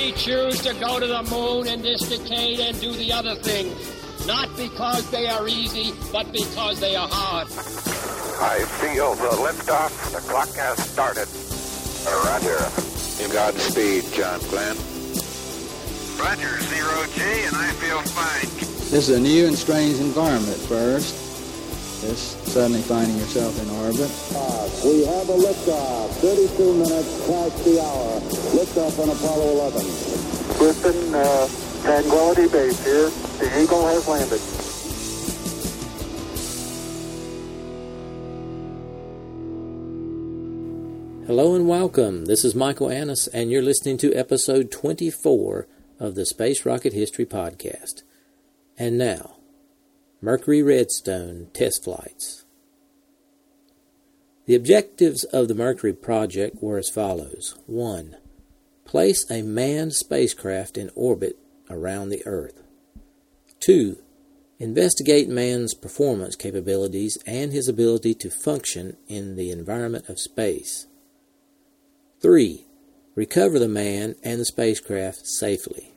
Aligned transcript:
We 0.00 0.12
choose 0.12 0.58
to 0.62 0.72
go 0.80 0.98
to 0.98 1.06
the 1.06 1.22
moon 1.24 1.66
in 1.66 1.82
this 1.82 2.00
decade 2.08 2.58
and 2.58 2.80
do 2.80 2.90
the 2.94 3.12
other 3.12 3.34
things, 3.34 3.76
not 4.26 4.48
because 4.56 5.08
they 5.10 5.28
are 5.28 5.46
easy, 5.46 5.92
but 6.10 6.32
because 6.32 6.80
they 6.80 6.96
are 6.96 7.06
hard. 7.06 7.48
I 8.40 8.64
feel 8.80 9.14
the 9.16 9.28
liftoff. 9.36 9.92
The 10.12 10.20
clock 10.20 10.48
has 10.54 10.82
started. 10.90 11.28
Roger. 12.24 12.56
Godspeed, 13.30 14.10
John 14.14 14.40
Glenn. 14.48 14.76
Roger, 16.18 16.60
zero 16.62 17.04
G, 17.14 17.20
and 17.44 17.56
I 17.56 17.70
feel 17.76 18.00
fine. 18.00 18.48
This 18.90 19.10
is 19.10 19.10
a 19.10 19.20
new 19.20 19.48
and 19.48 19.56
strange 19.56 20.00
environment 20.00 20.56
first. 20.62 21.29
Just 22.00 22.46
suddenly 22.46 22.80
finding 22.80 23.18
yourself 23.18 23.60
in 23.60 23.68
orbit. 23.76 24.08
We 24.82 25.04
have 25.04 25.28
a 25.28 25.36
liftoff, 25.36 26.08
32 26.24 26.72
minutes 26.72 27.26
past 27.28 27.64
the 27.64 27.78
hour. 27.78 28.20
Liftoff 28.56 28.98
on 29.02 29.10
Apollo 29.10 29.50
11. 29.52 29.82
Houston, 30.60 31.14
uh, 31.14 31.48
Tranquility 31.82 32.48
Base 32.48 32.82
here. 32.84 33.10
The 33.38 33.62
Eagle 33.62 33.86
has 33.86 34.08
landed. 34.08 34.40
Hello 41.26 41.54
and 41.54 41.68
welcome. 41.68 42.24
This 42.24 42.46
is 42.46 42.54
Michael 42.54 42.88
Annis, 42.88 43.26
and 43.26 43.50
you're 43.50 43.60
listening 43.60 43.98
to 43.98 44.14
episode 44.14 44.70
24 44.70 45.68
of 45.98 46.14
the 46.14 46.24
Space 46.24 46.64
Rocket 46.64 46.94
History 46.94 47.26
Podcast. 47.26 48.04
And 48.78 48.96
now, 48.96 49.36
Mercury 50.22 50.62
Redstone 50.62 51.48
test 51.54 51.84
flights. 51.84 52.44
The 54.44 54.54
objectives 54.54 55.24
of 55.24 55.48
the 55.48 55.54
Mercury 55.54 55.94
project 55.94 56.62
were 56.62 56.76
as 56.76 56.90
follows 56.90 57.54
1. 57.66 58.16
Place 58.84 59.24
a 59.30 59.40
manned 59.40 59.94
spacecraft 59.94 60.76
in 60.76 60.90
orbit 60.94 61.38
around 61.70 62.10
the 62.10 62.22
Earth. 62.26 62.62
2. 63.60 63.96
Investigate 64.58 65.28
man's 65.28 65.72
performance 65.72 66.36
capabilities 66.36 67.16
and 67.24 67.50
his 67.50 67.66
ability 67.66 68.12
to 68.14 68.30
function 68.30 68.98
in 69.08 69.36
the 69.36 69.50
environment 69.50 70.10
of 70.10 70.20
space. 70.20 70.86
3. 72.20 72.66
Recover 73.14 73.58
the 73.58 73.68
man 73.68 74.16
and 74.22 74.38
the 74.38 74.44
spacecraft 74.44 75.26
safely. 75.26 75.89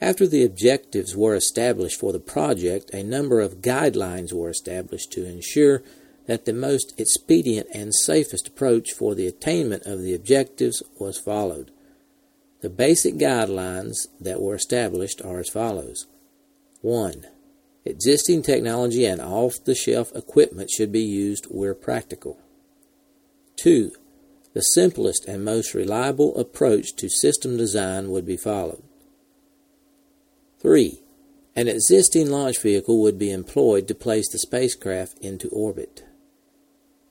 After 0.00 0.26
the 0.26 0.44
objectives 0.44 1.16
were 1.16 1.34
established 1.34 1.98
for 1.98 2.12
the 2.12 2.20
project, 2.20 2.90
a 2.92 3.02
number 3.02 3.40
of 3.40 3.62
guidelines 3.62 4.32
were 4.32 4.50
established 4.50 5.10
to 5.12 5.26
ensure 5.26 5.82
that 6.26 6.44
the 6.44 6.52
most 6.52 6.98
expedient 6.98 7.68
and 7.72 7.94
safest 7.94 8.48
approach 8.48 8.92
for 8.92 9.14
the 9.14 9.26
attainment 9.26 9.84
of 9.86 10.02
the 10.02 10.14
objectives 10.14 10.82
was 10.98 11.18
followed. 11.18 11.70
The 12.60 12.68
basic 12.68 13.14
guidelines 13.14 14.08
that 14.20 14.42
were 14.42 14.54
established 14.54 15.22
are 15.22 15.38
as 15.38 15.48
follows 15.48 16.06
1. 16.82 17.26
Existing 17.84 18.42
technology 18.42 19.06
and 19.06 19.20
off 19.20 19.64
the 19.64 19.74
shelf 19.74 20.10
equipment 20.14 20.70
should 20.70 20.90
be 20.90 21.02
used 21.02 21.46
where 21.46 21.74
practical. 21.74 22.38
2 23.56 23.92
the 24.56 24.62
simplest 24.62 25.26
and 25.26 25.44
most 25.44 25.74
reliable 25.74 26.34
approach 26.38 26.96
to 26.96 27.10
system 27.10 27.58
design 27.58 28.10
would 28.10 28.24
be 28.24 28.38
followed. 28.38 28.82
3. 30.66 31.00
An 31.54 31.68
existing 31.68 32.28
launch 32.28 32.60
vehicle 32.60 33.00
would 33.00 33.20
be 33.20 33.30
employed 33.30 33.86
to 33.86 33.94
place 33.94 34.28
the 34.28 34.36
spacecraft 34.36 35.16
into 35.18 35.48
orbit. 35.50 36.02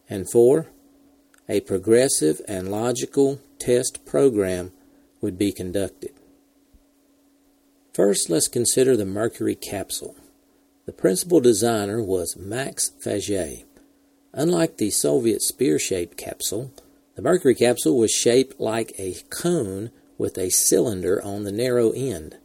And 0.10 0.30
4. 0.30 0.68
A 1.48 1.62
progressive 1.62 2.42
and 2.50 2.70
logical 2.70 3.40
test 3.58 4.06
program 4.06 4.74
would 5.22 5.38
be 5.38 5.54
conducted. 5.54 6.12
First, 7.94 8.30
let's 8.30 8.50
consider 8.50 8.98
the 8.98 9.06
Mercury 9.06 9.56
capsule. 9.56 10.18
The 10.86 10.92
principal 10.92 11.40
designer 11.40 12.04
was 12.04 12.36
Max 12.36 12.92
Faget. 13.02 13.64
Unlike 14.34 14.76
the 14.76 14.90
Soviet 14.90 15.42
spear 15.42 15.80
shaped 15.80 16.18
capsule, 16.18 16.74
the 17.16 17.22
Mercury 17.22 17.56
capsule 17.56 17.98
was 17.98 18.12
shaped 18.12 18.60
like 18.60 18.92
a 19.00 19.16
cone 19.30 19.92
with 20.18 20.38
a 20.38 20.50
cylinder 20.50 21.24
on 21.24 21.44
the 21.44 21.54
narrow 21.54 21.92
end. 21.92 22.36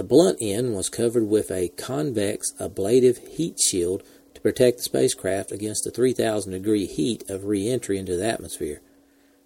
The 0.00 0.04
blunt 0.04 0.38
end 0.40 0.74
was 0.74 0.88
covered 0.88 1.28
with 1.28 1.50
a 1.50 1.68
convex 1.68 2.54
ablative 2.58 3.18
heat 3.18 3.60
shield 3.60 4.02
to 4.32 4.40
protect 4.40 4.78
the 4.78 4.84
spacecraft 4.84 5.52
against 5.52 5.84
the 5.84 5.90
3000 5.90 6.52
degree 6.52 6.86
heat 6.86 7.28
of 7.28 7.44
re 7.44 7.68
entry 7.68 7.98
into 7.98 8.16
the 8.16 8.24
atmosphere. 8.24 8.80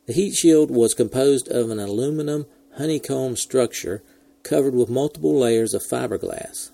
The 0.06 0.12
heat 0.12 0.37
shield 0.37 0.70
was 0.70 0.94
composed 0.94 1.48
of 1.48 1.70
an 1.70 1.81
aluminum 1.81 2.47
honeycomb 2.76 3.34
structure 3.34 4.04
covered 4.44 4.76
with 4.76 4.88
multiple 4.88 5.37
layers 5.37 5.75
of 5.75 5.82
fiberglass. 5.91 6.71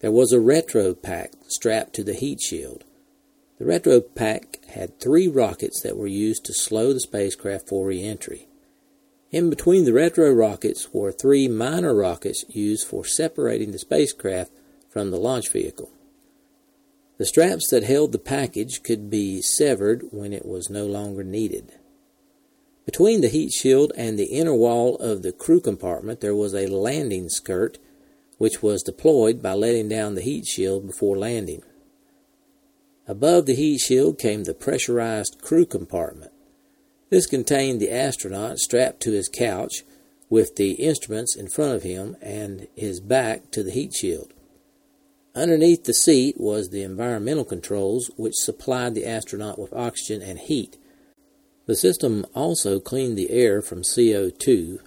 There 0.00 0.12
was 0.12 0.30
a 0.32 0.38
retro 0.38 0.92
pack 0.92 1.32
strapped 1.46 1.94
to 1.94 2.04
the 2.04 2.12
heat 2.12 2.38
shield. 2.42 2.84
The 3.58 3.64
retro 3.64 4.02
pack 4.02 4.62
had 4.66 5.00
three 5.00 5.26
rockets 5.26 5.80
that 5.84 5.96
were 5.96 6.06
used 6.06 6.44
to 6.44 6.52
slow 6.52 6.92
the 6.92 7.00
spacecraft 7.00 7.66
for 7.66 7.86
reentry. 7.86 8.47
In 9.30 9.50
between 9.50 9.84
the 9.84 9.92
retro 9.92 10.32
rockets 10.32 10.92
were 10.92 11.12
three 11.12 11.48
minor 11.48 11.94
rockets 11.94 12.44
used 12.48 12.86
for 12.86 13.04
separating 13.04 13.72
the 13.72 13.78
spacecraft 13.78 14.50
from 14.88 15.10
the 15.10 15.18
launch 15.18 15.50
vehicle. 15.50 15.90
The 17.18 17.26
straps 17.26 17.68
that 17.70 17.84
held 17.84 18.12
the 18.12 18.18
package 18.18 18.82
could 18.82 19.10
be 19.10 19.42
severed 19.42 20.04
when 20.12 20.32
it 20.32 20.46
was 20.46 20.70
no 20.70 20.86
longer 20.86 21.22
needed. 21.22 21.72
Between 22.86 23.20
the 23.20 23.28
heat 23.28 23.52
shield 23.52 23.92
and 23.98 24.18
the 24.18 24.32
inner 24.32 24.54
wall 24.54 24.96
of 24.96 25.22
the 25.22 25.32
crew 25.32 25.60
compartment 25.60 26.20
there 26.20 26.34
was 26.34 26.54
a 26.54 26.66
landing 26.66 27.28
skirt 27.28 27.78
which 28.38 28.62
was 28.62 28.82
deployed 28.82 29.42
by 29.42 29.52
letting 29.52 29.90
down 29.90 30.14
the 30.14 30.22
heat 30.22 30.46
shield 30.46 30.86
before 30.86 31.18
landing. 31.18 31.62
Above 33.06 33.44
the 33.44 33.54
heat 33.54 33.78
shield 33.78 34.18
came 34.18 34.44
the 34.44 34.54
pressurized 34.54 35.38
crew 35.42 35.66
compartment. 35.66 36.32
This 37.10 37.26
contained 37.26 37.80
the 37.80 37.90
astronaut 37.90 38.58
strapped 38.58 39.00
to 39.02 39.12
his 39.12 39.28
couch 39.28 39.82
with 40.28 40.56
the 40.56 40.72
instruments 40.72 41.34
in 41.36 41.48
front 41.48 41.74
of 41.74 41.82
him 41.82 42.16
and 42.20 42.68
his 42.76 43.00
back 43.00 43.50
to 43.52 43.62
the 43.62 43.70
heat 43.70 43.94
shield. 43.94 44.32
Underneath 45.34 45.84
the 45.84 45.94
seat 45.94 46.38
was 46.38 46.68
the 46.68 46.82
environmental 46.82 47.44
controls 47.44 48.10
which 48.16 48.34
supplied 48.34 48.94
the 48.94 49.06
astronaut 49.06 49.58
with 49.58 49.72
oxygen 49.72 50.20
and 50.20 50.38
heat. 50.38 50.76
The 51.66 51.76
system 51.76 52.26
also 52.34 52.80
cleaned 52.80 53.16
the 53.16 53.30
air 53.30 53.62
from 53.62 53.82
CO2, 53.82 54.80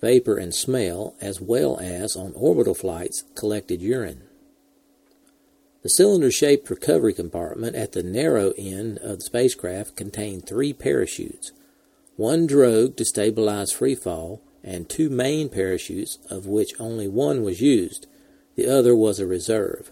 vapor, 0.00 0.38
and 0.38 0.54
smell, 0.54 1.14
as 1.20 1.40
well 1.40 1.78
as 1.80 2.16
on 2.16 2.32
orbital 2.34 2.74
flights 2.74 3.24
collected 3.34 3.82
urine. 3.82 4.22
The 5.84 5.90
cylinder 5.90 6.30
shaped 6.30 6.70
recovery 6.70 7.12
compartment 7.12 7.76
at 7.76 7.92
the 7.92 8.02
narrow 8.02 8.54
end 8.56 8.96
of 8.98 9.18
the 9.18 9.24
spacecraft 9.24 9.96
contained 9.96 10.46
three 10.46 10.72
parachutes 10.72 11.52
one 12.16 12.46
drogue 12.46 12.96
to 12.96 13.04
stabilize 13.04 13.72
free 13.72 13.94
fall, 13.94 14.40
and 14.62 14.88
two 14.88 15.10
main 15.10 15.48
parachutes, 15.48 16.18
of 16.30 16.46
which 16.46 16.80
only 16.80 17.08
one 17.08 17.42
was 17.42 17.60
used. 17.60 18.06
The 18.54 18.66
other 18.66 18.94
was 18.94 19.18
a 19.18 19.26
reserve. 19.26 19.90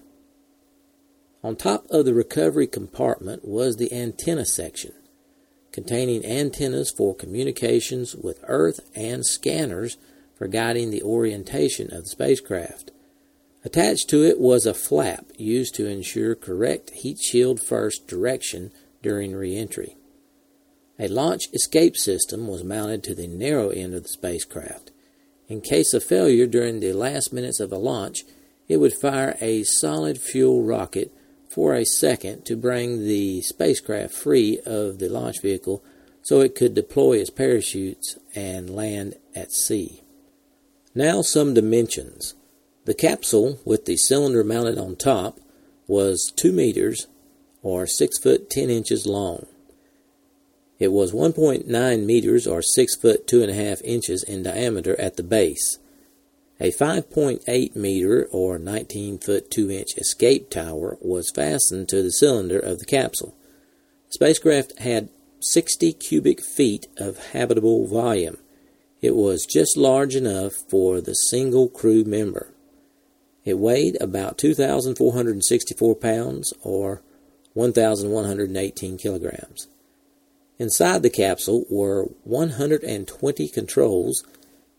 On 1.42 1.56
top 1.56 1.84
of 1.90 2.04
the 2.04 2.14
recovery 2.14 2.68
compartment 2.68 3.44
was 3.44 3.76
the 3.76 3.92
antenna 3.92 4.46
section, 4.46 4.92
containing 5.72 6.24
antennas 6.24 6.90
for 6.90 7.14
communications 7.14 8.14
with 8.14 8.38
Earth 8.44 8.80
and 8.94 9.26
scanners 9.26 9.98
for 10.36 10.46
guiding 10.46 10.90
the 10.90 11.02
orientation 11.02 11.92
of 11.92 12.04
the 12.04 12.10
spacecraft. 12.10 12.91
Attached 13.64 14.08
to 14.10 14.24
it 14.24 14.40
was 14.40 14.66
a 14.66 14.74
flap 14.74 15.26
used 15.36 15.74
to 15.76 15.86
ensure 15.86 16.34
correct 16.34 16.90
heat 16.90 17.18
shield 17.18 17.60
first 17.60 18.08
direction 18.08 18.72
during 19.02 19.34
reentry. 19.34 19.96
A 20.98 21.08
launch 21.08 21.44
escape 21.52 21.96
system 21.96 22.46
was 22.48 22.64
mounted 22.64 23.02
to 23.04 23.14
the 23.14 23.26
narrow 23.26 23.70
end 23.70 23.94
of 23.94 24.02
the 24.02 24.08
spacecraft. 24.08 24.90
In 25.48 25.60
case 25.60 25.94
of 25.94 26.02
failure 26.02 26.46
during 26.46 26.80
the 26.80 26.92
last 26.92 27.32
minutes 27.32 27.60
of 27.60 27.72
a 27.72 27.76
launch, 27.78 28.24
it 28.68 28.78
would 28.78 28.94
fire 28.94 29.36
a 29.40 29.62
solid 29.64 30.18
fuel 30.18 30.62
rocket 30.62 31.12
for 31.48 31.74
a 31.74 31.84
second 31.84 32.44
to 32.46 32.56
bring 32.56 33.00
the 33.00 33.42
spacecraft 33.42 34.14
free 34.14 34.58
of 34.64 34.98
the 34.98 35.08
launch 35.08 35.40
vehicle 35.40 35.84
so 36.22 36.40
it 36.40 36.54
could 36.54 36.74
deploy 36.74 37.18
its 37.18 37.30
parachutes 37.30 38.16
and 38.34 38.70
land 38.70 39.16
at 39.34 39.52
sea. 39.52 40.02
Now, 40.94 41.22
some 41.22 41.52
dimensions. 41.52 42.34
The 42.84 42.94
capsule, 42.94 43.60
with 43.64 43.84
the 43.84 43.96
cylinder 43.96 44.42
mounted 44.42 44.76
on 44.76 44.96
top, 44.96 45.38
was 45.86 46.32
2 46.34 46.52
meters 46.52 47.06
or 47.62 47.86
6 47.86 48.18
foot 48.18 48.50
10 48.50 48.70
inches 48.70 49.06
long. 49.06 49.46
It 50.80 50.90
was 50.90 51.12
1.9 51.12 52.04
meters 52.04 52.46
or 52.46 52.60
6 52.60 52.96
foot 52.96 53.28
2.5 53.28 53.82
inches 53.84 54.24
in 54.24 54.42
diameter 54.42 54.98
at 55.00 55.16
the 55.16 55.22
base. 55.22 55.78
A 56.58 56.72
5.8 56.72 57.76
meter 57.76 58.28
or 58.32 58.58
19 58.58 59.18
foot 59.18 59.48
2 59.50 59.70
inch 59.70 59.96
escape 59.96 60.50
tower 60.50 60.98
was 61.00 61.30
fastened 61.30 61.88
to 61.88 62.02
the 62.02 62.10
cylinder 62.10 62.58
of 62.58 62.80
the 62.80 62.84
capsule. 62.84 63.36
The 64.08 64.14
spacecraft 64.14 64.80
had 64.80 65.08
60 65.38 65.92
cubic 65.94 66.42
feet 66.44 66.88
of 66.96 67.30
habitable 67.32 67.86
volume. 67.86 68.38
It 69.00 69.14
was 69.14 69.46
just 69.46 69.76
large 69.76 70.16
enough 70.16 70.52
for 70.68 71.00
the 71.00 71.14
single 71.14 71.68
crew 71.68 72.02
member. 72.02 72.52
It 73.44 73.58
weighed 73.58 74.00
about 74.00 74.38
2,464 74.38 75.96
pounds 75.96 76.52
or 76.62 77.02
1,118 77.54 78.96
kilograms. 78.98 79.68
Inside 80.58 81.02
the 81.02 81.10
capsule 81.10 81.64
were 81.68 82.04
120 82.24 83.48
controls, 83.48 84.24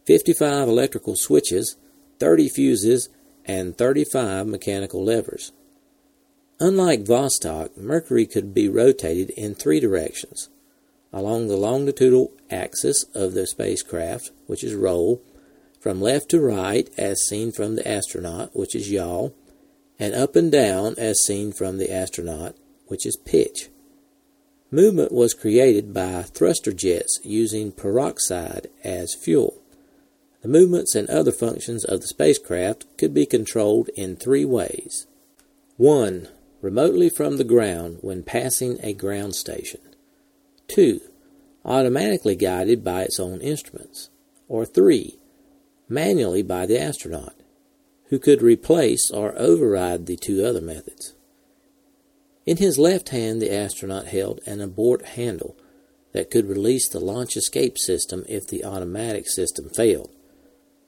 55 0.05 0.67
electrical 0.67 1.15
switches, 1.15 1.75
30 2.19 2.49
fuses, 2.49 3.09
and 3.45 3.77
35 3.77 4.47
mechanical 4.47 5.03
levers. 5.03 5.51
Unlike 6.59 7.03
Vostok, 7.03 7.75
Mercury 7.75 8.25
could 8.25 8.53
be 8.53 8.69
rotated 8.69 9.31
in 9.31 9.55
three 9.55 9.79
directions 9.79 10.49
along 11.13 11.47
the 11.47 11.55
longitudinal 11.55 12.31
axis 12.49 13.05
of 13.13 13.33
the 13.33 13.45
spacecraft, 13.45 14.31
which 14.47 14.63
is 14.63 14.73
roll, 14.73 15.21
from 15.83 15.99
left 15.99 16.29
to 16.29 16.39
right 16.39 16.89
as 16.97 17.27
seen 17.27 17.51
from 17.51 17.75
the 17.75 17.85
astronaut, 17.85 18.55
which 18.55 18.73
is 18.73 18.89
yaw, 18.89 19.27
and 19.99 20.15
up 20.15 20.33
and 20.33 20.49
down 20.49 20.95
as 20.97 21.25
seen 21.25 21.51
from 21.51 21.77
the 21.77 21.93
astronaut, 21.93 22.55
which 22.87 23.05
is 23.05 23.17
pitch. 23.25 23.67
Movement 24.71 25.11
was 25.11 25.33
created 25.33 25.93
by 25.93 26.23
thruster 26.23 26.71
jets 26.71 27.19
using 27.21 27.73
peroxide 27.73 28.67
as 28.81 29.13
fuel. 29.13 29.61
The 30.41 30.47
movements 30.47 30.95
and 30.95 31.09
other 31.09 31.33
functions 31.33 31.83
of 31.83 31.99
the 31.99 32.07
spacecraft 32.07 32.85
could 32.97 33.13
be 33.13 33.25
controlled 33.25 33.89
in 33.89 34.15
three 34.15 34.45
ways. 34.45 35.05
1. 35.75 36.29
Remotely 36.61 37.09
from 37.09 37.35
the 37.35 37.43
ground 37.43 37.97
when 37.99 38.23
passing 38.23 38.79
a 38.81 38.93
ground 38.93 39.35
station. 39.35 39.81
2. 40.69 41.01
Automatically 41.65 42.37
guided 42.37 42.85
by 42.85 43.01
its 43.01 43.19
own 43.19 43.41
instruments. 43.41 44.09
Or 44.47 44.65
3. 44.65 45.19
Manually 45.89 46.41
by 46.41 46.65
the 46.65 46.79
astronaut, 46.79 47.35
who 48.09 48.19
could 48.19 48.41
replace 48.41 49.11
or 49.11 49.37
override 49.37 50.05
the 50.05 50.17
two 50.17 50.45
other 50.45 50.61
methods. 50.61 51.13
In 52.45 52.57
his 52.57 52.77
left 52.77 53.09
hand, 53.09 53.41
the 53.41 53.53
astronaut 53.53 54.07
held 54.07 54.41
an 54.45 54.61
abort 54.61 55.05
handle 55.05 55.55
that 56.13 56.29
could 56.29 56.47
release 56.47 56.87
the 56.87 56.99
launch 56.99 57.35
escape 57.35 57.77
system 57.77 58.23
if 58.27 58.47
the 58.47 58.63
automatic 58.63 59.27
system 59.27 59.69
failed. 59.69 60.11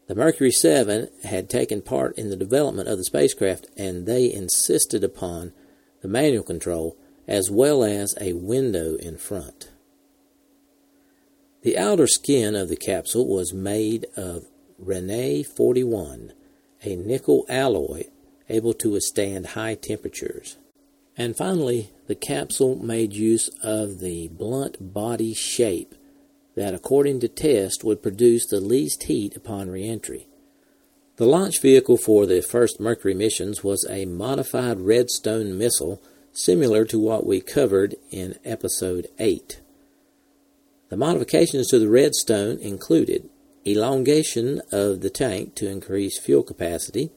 The 0.08 0.16
Mercury 0.16 0.52
7 0.52 1.10
had 1.24 1.50
taken 1.50 1.82
part 1.82 2.18
in 2.18 2.30
the 2.30 2.36
development 2.36 2.88
of 2.88 2.98
the 2.98 3.04
spacecraft, 3.04 3.68
and 3.76 4.06
they 4.06 4.32
insisted 4.32 5.04
upon 5.04 5.52
the 6.02 6.08
manual 6.08 6.44
control 6.44 6.96
as 7.28 7.50
well 7.50 7.84
as 7.84 8.14
a 8.22 8.34
window 8.34 8.96
in 8.96 9.18
front. 9.18 9.72
The 11.64 11.78
outer 11.78 12.06
skin 12.06 12.54
of 12.54 12.70
the 12.70 12.76
capsule 12.76 13.28
was 13.28 13.52
made 13.52 14.06
of 14.16 14.46
Rene 14.78 15.44
41, 15.44 16.34
a 16.84 16.96
nickel 16.96 17.46
alloy 17.48 18.06
able 18.50 18.74
to 18.74 18.92
withstand 18.92 19.48
high 19.48 19.76
temperatures. 19.76 20.58
And 21.18 21.36
finally, 21.36 21.92
the 22.08 22.16
capsule 22.16 22.76
made 22.76 23.14
use 23.14 23.50
of 23.64 24.00
the 24.00 24.28
blunt 24.28 24.94
body 24.94 25.34
shape 25.34 25.96
that, 26.56 26.74
according 26.74 27.22
to 27.22 27.28
test, 27.28 27.84
would 27.84 28.04
produce 28.04 28.46
the 28.46 28.60
least 28.60 29.04
heat 29.04 29.36
upon 29.36 29.70
reentry. 29.70 30.28
The 31.18 31.26
launch 31.26 31.62
vehicle 31.62 31.98
for 31.98 32.26
the 32.26 32.42
first 32.42 32.80
Mercury 32.80 33.14
missions 33.14 33.64
was 33.64 33.86
a 33.90 34.06
modified 34.06 34.82
Redstone 34.82 35.58
missile 35.58 36.02
similar 36.34 36.84
to 36.86 37.00
what 37.00 37.26
we 37.26 37.40
covered 37.40 37.96
in 38.12 38.38
Episode 38.44 39.08
8. 39.18 39.62
The 40.90 40.98
modifications 40.98 41.68
to 41.70 41.80
the 41.80 41.90
Redstone 41.90 42.60
included 42.60 43.30
elongation 43.66 44.62
of 44.72 45.02
the 45.02 45.10
tank 45.10 45.56
to 45.56 45.70
increase 45.70 46.20
fuel 46.20 46.44
capacity, 46.44 47.12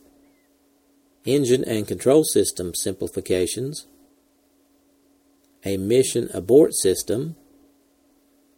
engine 1.24 1.64
and 1.64 1.86
control 1.86 2.24
system 2.24 2.74
simplifications, 2.74 3.86
a 5.64 5.76
mission 5.76 6.30
abort 6.32 6.74
system, 6.74 7.36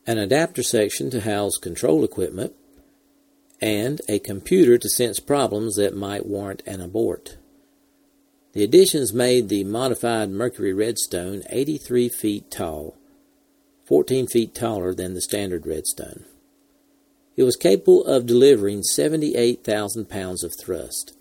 an 0.06 0.18
adapter 0.18 0.62
section 0.62 1.10
to 1.10 1.20
house 1.20 1.56
control 1.56 2.04
equipment, 2.04 2.52
and 3.60 4.00
a 4.08 4.18
computer 4.18 4.78
to 4.78 4.88
sense 4.88 5.20
problems 5.20 5.76
that 5.76 5.96
might 5.96 6.26
warrant 6.26 6.62
an 6.66 6.80
abort. 6.80 7.36
The 8.52 8.64
additions 8.64 9.12
made 9.12 9.48
the 9.48 9.64
modified 9.64 10.30
Mercury 10.30 10.72
Redstone 10.72 11.42
83 11.50 12.08
feet 12.08 12.50
tall, 12.50 12.96
14 13.86 14.26
feet 14.26 14.54
taller 14.54 14.94
than 14.94 15.14
the 15.14 15.20
standard 15.20 15.66
Redstone. 15.66 16.24
It 17.36 17.44
was 17.44 17.56
capable 17.56 18.04
of 18.04 18.26
delivering 18.26 18.82
78,000 18.82 20.08
pounds 20.08 20.44
of 20.44 20.54
thrust, 20.58 21.16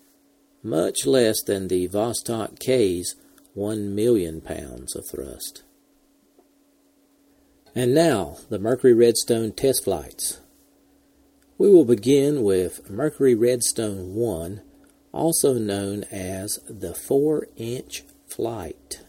much 0.62 1.06
less 1.06 1.42
than 1.42 1.68
the 1.68 1.88
Vostok 1.88 2.58
K's 2.58 3.14
1 3.54 3.94
million 3.94 4.40
pounds 4.40 4.94
of 4.94 5.06
thrust. 5.08 5.62
And 7.74 7.94
now, 7.94 8.38
the 8.48 8.58
Mercury 8.58 8.94
Redstone 8.94 9.52
test 9.52 9.84
flights. 9.84 10.40
We 11.56 11.70
will 11.70 11.84
begin 11.84 12.42
with 12.42 12.90
Mercury 12.90 13.34
Redstone 13.34 14.14
1, 14.14 14.60
also 15.12 15.54
known 15.54 16.04
as 16.10 16.58
the 16.68 16.94
4 16.94 17.46
inch 17.56 18.02
flight. 18.26 19.02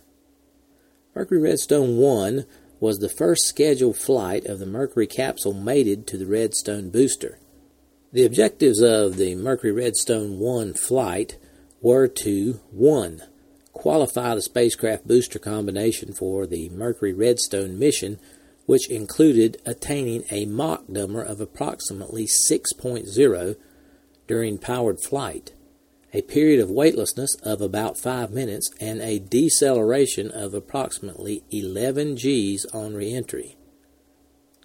Mercury 1.16 1.40
Redstone 1.40 1.98
1 1.98 2.46
was 2.82 2.98
the 2.98 3.08
first 3.08 3.44
scheduled 3.46 3.96
flight 3.96 4.46
of 4.48 4.58
the 4.58 4.66
Mercury 4.66 5.06
capsule 5.06 5.54
mated 5.54 6.08
to 6.08 6.18
the 6.18 6.26
Redstone 6.26 6.90
booster. 6.90 7.38
The 8.12 8.26
objectives 8.26 8.82
of 8.82 9.18
the 9.18 9.36
Mercury 9.36 9.72
Redstone 9.72 10.40
1 10.40 10.74
flight 10.74 11.38
were 11.80 12.08
to 12.08 12.60
1. 12.72 13.22
Qualify 13.72 14.34
the 14.34 14.42
spacecraft 14.42 15.08
booster 15.08 15.38
combination 15.38 16.12
for 16.12 16.48
the 16.48 16.70
Mercury 16.70 17.14
Redstone 17.14 17.78
mission, 17.78 18.20
which 18.66 18.90
included 18.90 19.62
attaining 19.64 20.24
a 20.32 20.46
Mach 20.46 20.90
number 20.90 21.22
of 21.22 21.40
approximately 21.40 22.26
6.0 22.26 23.56
during 24.28 24.58
powered 24.58 24.98
flight 25.04 25.54
a 26.14 26.22
period 26.22 26.60
of 26.60 26.70
weightlessness 26.70 27.36
of 27.44 27.62
about 27.62 27.98
5 27.98 28.32
minutes, 28.32 28.72
and 28.80 29.02
a 29.02 29.20
deceleration 29.20 30.30
of 30.30 30.54
approximately 30.54 31.44
11 31.52 32.16
Gs 32.16 32.66
on 32.74 32.94
reentry. 32.94 33.56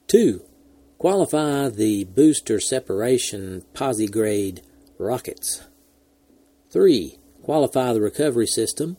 2. 0.09 0.43
Qualify 0.99 1.69
the 1.69 2.05
booster 2.05 2.59
separation 2.59 3.65
posigrade 3.75 4.63
rockets. 4.99 5.63
3. 6.71 7.19
Qualify 7.43 7.93
the 7.93 8.01
recovery 8.01 8.47
system. 8.47 8.97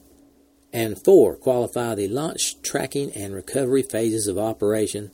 And 0.72 1.04
4. 1.04 1.36
Qualify 1.38 1.96
the 1.96 2.08
launch 2.08 2.62
tracking 2.62 3.12
and 3.14 3.34
recovery 3.34 3.82
phases 3.82 4.28
of 4.28 4.38
operation. 4.38 5.12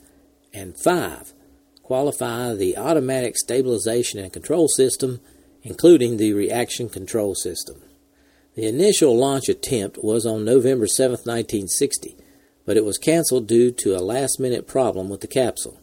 And 0.53 0.77
5. 0.77 1.33
Qualify 1.83 2.53
the 2.53 2.77
automatic 2.77 3.37
stabilization 3.37 4.19
and 4.19 4.33
control 4.33 4.67
system 4.67 5.19
including 5.63 6.17
the 6.17 6.33
reaction 6.33 6.89
control 6.89 7.33
system. 7.33 7.81
The 8.55 8.67
initial 8.67 9.17
launch 9.17 9.49
attempt 9.49 10.03
was 10.03 10.25
on 10.25 10.45
November 10.45 10.85
7, 10.85 11.11
1960, 11.11 12.15
but 12.65 12.77
it 12.77 12.85
was 12.85 12.97
canceled 12.97 13.47
due 13.47 13.71
to 13.71 13.95
a 13.95 14.03
last 14.03 14.39
minute 14.39 14.67
problem 14.67 15.09
with 15.09 15.21
the 15.21 15.27
capsule. 15.27 15.79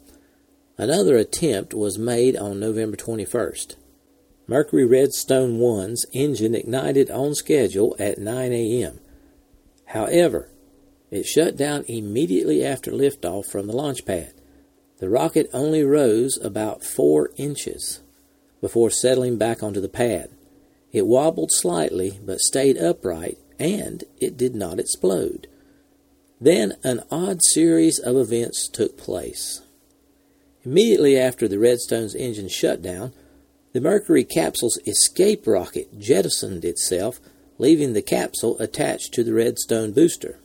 Another 0.78 1.16
attempt 1.16 1.74
was 1.74 1.98
made 1.98 2.36
on 2.36 2.60
November 2.60 2.96
21st. 2.96 3.74
Mercury 4.46 4.84
Redstone 4.84 5.58
1's 5.58 6.06
engine 6.12 6.54
ignited 6.54 7.10
on 7.10 7.34
schedule 7.34 7.96
at 7.98 8.18
9 8.18 8.52
a.m. 8.52 9.00
However, 9.86 10.48
it 11.10 11.26
shut 11.26 11.56
down 11.56 11.84
immediately 11.88 12.64
after 12.64 12.92
liftoff 12.92 13.46
from 13.46 13.66
the 13.66 13.76
launch 13.76 14.04
pad. 14.04 14.32
The 14.98 15.08
rocket 15.08 15.48
only 15.52 15.82
rose 15.82 16.38
about 16.42 16.84
4 16.84 17.30
inches 17.36 18.00
before 18.60 18.90
settling 18.90 19.36
back 19.38 19.62
onto 19.62 19.80
the 19.80 19.88
pad. 19.88 20.30
It 20.92 21.06
wobbled 21.06 21.50
slightly 21.52 22.18
but 22.24 22.40
stayed 22.40 22.76
upright, 22.78 23.38
and 23.58 24.04
it 24.20 24.36
did 24.36 24.54
not 24.54 24.78
explode. 24.78 25.46
Then 26.40 26.74
an 26.82 27.02
odd 27.10 27.40
series 27.42 27.98
of 27.98 28.16
events 28.16 28.68
took 28.68 28.96
place. 28.96 29.60
Immediately 30.64 31.18
after 31.18 31.46
the 31.46 31.58
Redstone's 31.58 32.14
engine 32.14 32.48
shut 32.48 32.82
down, 32.82 33.12
the 33.72 33.80
Mercury 33.80 34.24
capsule's 34.24 34.78
escape 34.86 35.46
rocket 35.46 35.98
jettisoned 35.98 36.64
itself, 36.64 37.20
leaving 37.58 37.92
the 37.92 38.02
capsule 38.02 38.58
attached 38.58 39.14
to 39.14 39.22
the 39.22 39.32
Redstone 39.32 39.92
booster. 39.92 40.38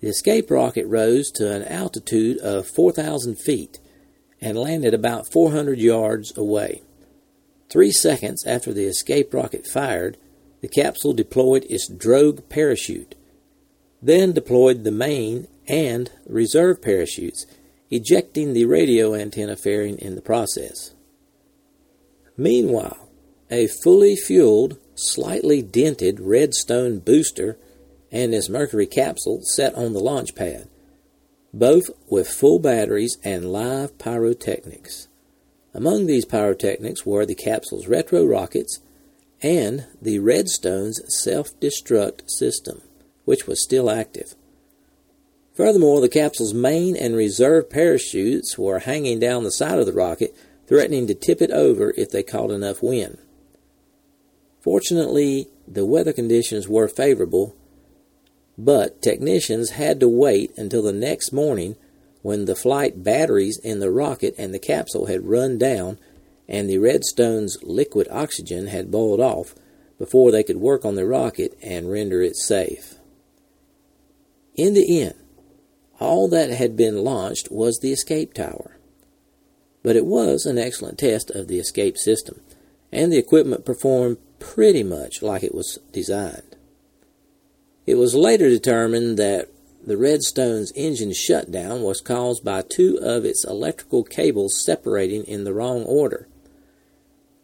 The 0.00 0.08
escape 0.08 0.50
rocket 0.50 0.86
rose 0.86 1.30
to 1.32 1.50
an 1.50 1.62
altitude 1.62 2.38
of 2.38 2.66
4,000 2.66 3.36
feet 3.36 3.78
and 4.40 4.58
landed 4.58 4.92
about 4.92 5.30
400 5.30 5.78
yards 5.78 6.36
away. 6.36 6.82
Three 7.72 7.90
seconds 7.90 8.44
after 8.46 8.70
the 8.74 8.84
escape 8.84 9.32
rocket 9.32 9.66
fired, 9.66 10.18
the 10.60 10.68
capsule 10.68 11.14
deployed 11.14 11.64
its 11.70 11.88
drogue 11.88 12.46
parachute, 12.50 13.14
then 14.02 14.32
deployed 14.32 14.84
the 14.84 14.90
main 14.90 15.48
and 15.66 16.10
reserve 16.26 16.82
parachutes, 16.82 17.46
ejecting 17.90 18.52
the 18.52 18.66
radio 18.66 19.14
antenna 19.14 19.56
fairing 19.56 19.96
in 19.96 20.16
the 20.16 20.20
process. 20.20 20.92
Meanwhile, 22.36 23.08
a 23.50 23.68
fully 23.68 24.16
fueled, 24.16 24.76
slightly 24.94 25.62
dented 25.62 26.20
Redstone 26.20 26.98
booster 26.98 27.56
and 28.10 28.34
its 28.34 28.50
Mercury 28.50 28.86
capsule 28.86 29.40
sat 29.44 29.74
on 29.74 29.94
the 29.94 30.00
launch 30.00 30.34
pad, 30.34 30.68
both 31.54 31.84
with 32.10 32.28
full 32.28 32.58
batteries 32.58 33.16
and 33.24 33.50
live 33.50 33.96
pyrotechnics. 33.96 35.08
Among 35.74 36.06
these 36.06 36.24
pyrotechnics 36.24 37.06
were 37.06 37.24
the 37.24 37.34
capsule's 37.34 37.86
retro 37.86 38.24
rockets 38.24 38.80
and 39.40 39.86
the 40.00 40.18
Redstone's 40.18 41.00
self 41.22 41.58
destruct 41.60 42.28
system, 42.28 42.82
which 43.24 43.46
was 43.46 43.62
still 43.62 43.90
active. 43.90 44.34
Furthermore, 45.54 46.00
the 46.00 46.08
capsule's 46.08 46.54
main 46.54 46.96
and 46.96 47.14
reserve 47.14 47.68
parachutes 47.68 48.56
were 48.56 48.80
hanging 48.80 49.18
down 49.18 49.44
the 49.44 49.50
side 49.50 49.78
of 49.78 49.86
the 49.86 49.92
rocket, 49.92 50.34
threatening 50.66 51.06
to 51.06 51.14
tip 51.14 51.42
it 51.42 51.50
over 51.50 51.92
if 51.96 52.10
they 52.10 52.22
caught 52.22 52.50
enough 52.50 52.82
wind. 52.82 53.18
Fortunately, 54.60 55.48
the 55.66 55.84
weather 55.84 56.12
conditions 56.12 56.68
were 56.68 56.88
favorable, 56.88 57.54
but 58.56 59.02
technicians 59.02 59.70
had 59.70 60.00
to 60.00 60.08
wait 60.08 60.56
until 60.56 60.82
the 60.82 60.92
next 60.92 61.32
morning 61.32 61.76
when 62.22 62.44
the 62.44 62.56
flight 62.56 63.02
batteries 63.02 63.58
in 63.58 63.80
the 63.80 63.90
rocket 63.90 64.34
and 64.38 64.54
the 64.54 64.58
capsule 64.58 65.06
had 65.06 65.26
run 65.26 65.58
down 65.58 65.98
and 66.48 66.68
the 66.68 66.78
Redstone's 66.78 67.58
liquid 67.62 68.06
oxygen 68.10 68.68
had 68.68 68.90
boiled 68.90 69.20
off 69.20 69.54
before 69.98 70.30
they 70.30 70.42
could 70.42 70.56
work 70.56 70.84
on 70.84 70.94
the 70.94 71.06
rocket 71.06 71.56
and 71.62 71.90
render 71.90 72.22
it 72.22 72.36
safe. 72.36 72.94
In 74.54 74.74
the 74.74 75.00
end, 75.00 75.14
all 75.98 76.28
that 76.28 76.50
had 76.50 76.76
been 76.76 77.04
launched 77.04 77.50
was 77.50 77.78
the 77.78 77.92
escape 77.92 78.34
tower. 78.34 78.76
But 79.82 79.96
it 79.96 80.04
was 80.04 80.46
an 80.46 80.58
excellent 80.58 80.98
test 80.98 81.30
of 81.30 81.48
the 81.48 81.58
escape 81.58 81.96
system, 81.96 82.40
and 82.90 83.12
the 83.12 83.18
equipment 83.18 83.64
performed 83.64 84.18
pretty 84.38 84.82
much 84.82 85.22
like 85.22 85.42
it 85.42 85.54
was 85.54 85.78
designed. 85.92 86.56
It 87.86 87.94
was 87.94 88.14
later 88.14 88.48
determined 88.48 89.16
that 89.18 89.48
the 89.84 89.96
Redstone's 89.96 90.72
engine 90.76 91.12
shutdown 91.12 91.82
was 91.82 92.00
caused 92.00 92.44
by 92.44 92.62
two 92.62 92.98
of 93.02 93.24
its 93.24 93.44
electrical 93.44 94.04
cables 94.04 94.62
separating 94.64 95.24
in 95.24 95.44
the 95.44 95.52
wrong 95.52 95.82
order. 95.84 96.28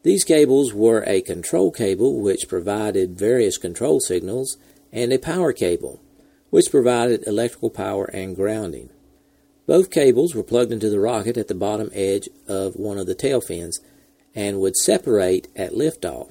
These 0.04 0.24
cables 0.24 0.72
were 0.72 1.02
a 1.06 1.20
control 1.20 1.72
cable, 1.72 2.20
which 2.20 2.48
provided 2.48 3.18
various 3.18 3.58
control 3.58 3.98
signals, 4.00 4.56
and 4.92 5.12
a 5.12 5.18
power 5.18 5.52
cable, 5.52 6.00
which 6.50 6.70
provided 6.70 7.26
electrical 7.26 7.70
power 7.70 8.04
and 8.04 8.36
grounding. 8.36 8.90
Both 9.66 9.90
cables 9.90 10.34
were 10.34 10.44
plugged 10.44 10.72
into 10.72 10.88
the 10.88 11.00
rocket 11.00 11.36
at 11.36 11.48
the 11.48 11.54
bottom 11.54 11.90
edge 11.92 12.28
of 12.46 12.76
one 12.76 12.98
of 12.98 13.06
the 13.06 13.14
tail 13.14 13.40
fins 13.40 13.80
and 14.34 14.60
would 14.60 14.76
separate 14.76 15.48
at 15.56 15.72
liftoff. 15.72 16.30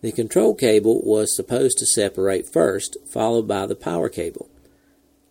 The 0.00 0.12
control 0.12 0.54
cable 0.54 1.02
was 1.04 1.36
supposed 1.36 1.78
to 1.78 1.86
separate 1.86 2.52
first, 2.52 2.96
followed 3.06 3.46
by 3.46 3.66
the 3.66 3.76
power 3.76 4.08
cable. 4.08 4.48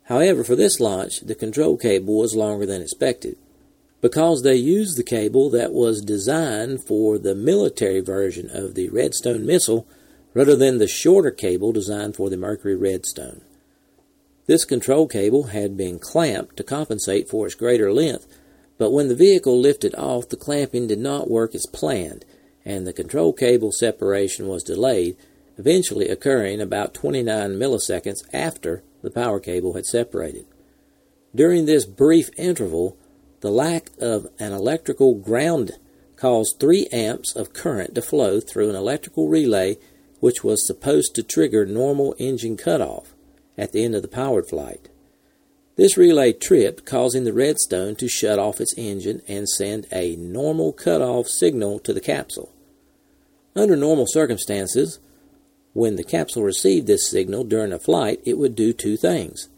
However, 0.06 0.44
for 0.44 0.56
this 0.56 0.80
launch, 0.80 1.22
the 1.22 1.36
control 1.36 1.78
cable 1.78 2.18
was 2.18 2.36
longer 2.36 2.66
than 2.66 2.82
expected 2.82 3.38
because 4.02 4.44
they 4.44 4.56
used 4.56 4.98
the 4.98 5.04
cable 5.04 5.50
that 5.50 5.74
was 5.74 6.00
designed 6.02 6.84
for 6.86 7.18
the 7.18 7.34
military 7.34 8.02
version 8.02 8.50
of 8.52 8.76
the 8.76 8.88
Redstone 8.90 9.46
missile 9.48 9.88
rather 10.36 10.56
than 10.56 10.78
the 10.78 10.88
shorter 10.88 11.32
cable 11.32 11.72
designed 11.72 12.16
for 12.16 12.30
the 12.30 12.38
Mercury 12.38 12.76
Redstone. 12.76 13.42
This 14.46 14.64
control 14.64 15.08
cable 15.08 15.46
had 15.46 15.76
been 15.76 15.98
clamped 15.98 16.58
to 16.58 16.64
compensate 16.64 17.28
for 17.28 17.48
its 17.48 17.56
greater 17.56 17.92
length, 17.92 18.28
but 18.78 18.92
when 18.92 19.08
the 19.08 19.16
vehicle 19.16 19.60
lifted 19.60 19.96
off, 19.96 20.30
the 20.30 20.38
clamping 20.38 20.86
did 20.86 21.00
not 21.00 21.32
work 21.32 21.56
as 21.56 21.66
planned, 21.74 22.26
and 22.64 22.86
the 22.86 22.94
control 22.94 23.34
cable 23.34 23.72
separation 23.72 24.48
was 24.48 24.62
delayed, 24.62 25.18
eventually 25.58 26.10
occurring 26.10 26.62
about 26.62 26.94
29 26.94 27.52
milliseconds 27.52 28.20
after 28.32 28.84
the 29.06 29.12
power 29.12 29.40
cable 29.40 29.74
had 29.74 29.86
separated. 29.86 30.46
During 31.34 31.66
this 31.66 31.86
brief 31.86 32.30
interval, 32.38 32.98
the 33.42 33.52
lack 33.52 33.92
of 34.00 34.28
an 34.40 34.52
electrical 34.52 35.16
ground 35.16 35.72
caused 36.16 36.60
3 36.60 36.88
amps 36.92 37.36
of 37.36 37.54
current 37.54 37.96
to 37.96 38.02
flow 38.02 38.40
through 38.40 38.70
an 38.70 38.76
electrical 38.76 39.28
relay 39.28 39.78
which 40.20 40.44
was 40.44 40.66
supposed 40.66 41.14
to 41.14 41.24
trigger 41.24 41.66
normal 41.66 42.16
engine 42.18 42.58
cutoff 42.58 43.14
at 43.58 43.72
the 43.72 43.84
end 43.84 43.96
of 43.96 44.02
the 44.02 44.08
powered 44.08 44.48
flight. 44.48 44.90
This 45.76 45.98
relay 45.98 46.32
tripped, 46.32 46.86
causing 46.86 47.26
the 47.26 47.34
Redstone 47.34 47.96
to 47.98 48.08
shut 48.08 48.40
off 48.40 48.62
its 48.62 48.74
engine 48.78 49.22
and 49.28 49.48
send 49.48 49.88
a 49.92 50.16
normal 50.16 50.72
cutoff 50.72 51.28
signal 51.28 51.80
to 51.80 51.94
the 51.94 52.00
capsule. 52.00 52.54
Under 53.56 53.76
normal 53.76 54.06
circumstances, 54.08 55.00
when 55.76 55.98
the 55.98 56.06
capsule 56.06 56.42
received 56.42 56.88
this 56.88 57.12
signal 57.12 57.44
during 57.44 57.74
a 57.74 57.78
flight, 57.78 58.22
it 58.24 58.38
would 58.38 58.56
do 58.56 58.72
two 58.72 58.96
things. 58.96 59.50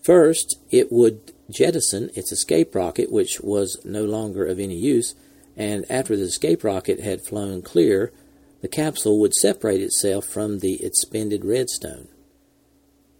First, 0.00 0.60
it 0.70 0.92
would 0.92 1.32
jettison 1.50 2.10
its 2.14 2.30
escape 2.30 2.76
rocket, 2.76 3.10
which 3.10 3.40
was 3.40 3.76
no 3.84 4.04
longer 4.04 4.46
of 4.46 4.60
any 4.60 4.76
use, 4.76 5.16
and 5.56 5.84
after 5.90 6.16
the 6.16 6.22
escape 6.22 6.62
rocket 6.62 7.00
had 7.00 7.26
flown 7.26 7.60
clear, 7.60 8.12
the 8.60 8.68
capsule 8.68 9.18
would 9.18 9.34
separate 9.34 9.80
itself 9.80 10.26
from 10.26 10.60
the 10.60 10.80
expended 10.84 11.44
redstone. 11.44 12.06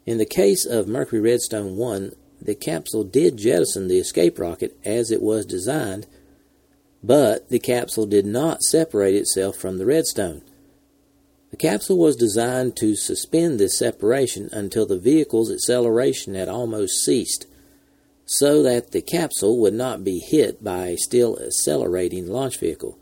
In 0.06 0.18
the 0.18 0.24
case 0.24 0.64
of 0.64 0.86
Mercury 0.86 1.20
Redstone 1.20 1.76
1, 1.76 2.12
the 2.40 2.54
capsule 2.54 3.02
did 3.02 3.36
jettison 3.36 3.88
the 3.88 3.98
escape 3.98 4.38
rocket 4.38 4.78
as 4.84 5.10
it 5.10 5.22
was 5.22 5.44
designed, 5.44 6.06
but 7.02 7.48
the 7.48 7.58
capsule 7.58 8.06
did 8.06 8.26
not 8.26 8.62
separate 8.62 9.16
itself 9.16 9.56
from 9.56 9.78
the 9.78 9.86
redstone. 9.86 10.42
The 11.52 11.56
capsule 11.56 11.98
was 11.98 12.16
designed 12.16 12.76
to 12.78 12.96
suspend 12.96 13.60
this 13.60 13.78
separation 13.78 14.48
until 14.52 14.84
the 14.84 14.98
vehicle's 14.98 15.52
acceleration 15.52 16.34
had 16.34 16.48
almost 16.48 17.04
ceased, 17.04 17.46
so 18.26 18.64
that 18.64 18.90
the 18.90 19.02
capsule 19.02 19.60
would 19.60 19.74
not 19.74 20.02
be 20.02 20.18
hit 20.18 20.64
by 20.64 20.88
a 20.88 20.96
still 20.96 21.38
accelerating 21.38 22.26
launch 22.26 22.58
vehicle. 22.58 22.98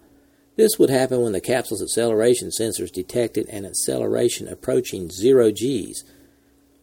This 0.57 0.79
would 0.79 0.91
happen 0.91 1.23
when 1.23 1.33
the 1.33 1.41
capsule's 1.41 1.83
acceleration 1.83 2.51
sensors 2.51 2.93
detected 2.93 3.49
an 3.49 3.65
acceleration 3.65 4.47
approaching 4.47 5.09
zero 5.11 5.51
Gs 5.51 6.05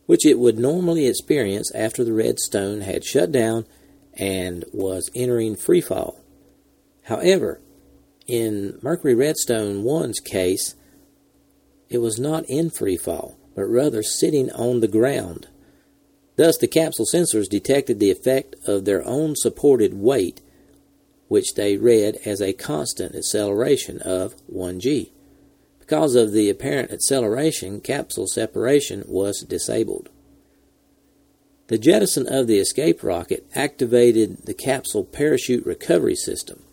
which 0.07 0.25
it 0.25 0.39
would 0.39 0.57
normally 0.57 1.05
experience 1.05 1.71
after 1.75 2.03
the 2.03 2.13
redstone 2.13 2.81
had 2.81 3.05
shut 3.05 3.31
down 3.31 3.65
and 4.13 4.65
was 4.73 5.11
entering 5.13 5.55
free 5.55 5.81
fall. 5.81 6.19
However, 7.03 7.59
in 8.25 8.79
Mercury 8.81 9.13
Redstone 9.13 9.83
1's 9.83 10.19
case, 10.21 10.75
it 11.89 11.99
was 11.99 12.19
not 12.19 12.45
in 12.45 12.69
free 12.69 12.97
fall, 12.97 13.37
but 13.55 13.65
rather 13.65 14.03
sitting 14.03 14.51
on 14.51 14.79
the 14.79 14.87
ground. 14.87 15.47
Thus, 16.35 16.57
the 16.57 16.67
capsule 16.67 17.05
sensors 17.11 17.49
detected 17.49 17.99
the 17.99 18.11
effect 18.11 18.55
of 18.67 18.85
their 18.85 19.03
own 19.05 19.35
supported 19.35 19.93
weight, 19.95 20.41
which 21.27 21.55
they 21.55 21.77
read 21.77 22.19
as 22.25 22.41
a 22.41 22.53
constant 22.53 23.15
acceleration 23.15 23.99
of 24.01 24.35
1g. 24.51 25.09
Because 25.79 26.15
of 26.15 26.33
the 26.33 26.49
apparent 26.49 26.91
acceleration, 26.91 27.81
capsule 27.81 28.27
separation 28.27 29.03
was 29.07 29.41
disabled. 29.41 30.09
The 31.67 31.77
jettison 31.77 32.27
of 32.27 32.47
the 32.47 32.59
escape 32.59 33.03
rocket 33.03 33.45
activated 33.55 34.45
the 34.45 34.53
capsule 34.53 35.03
parachute 35.03 35.65
recovery 35.65 36.15
system. 36.15 36.63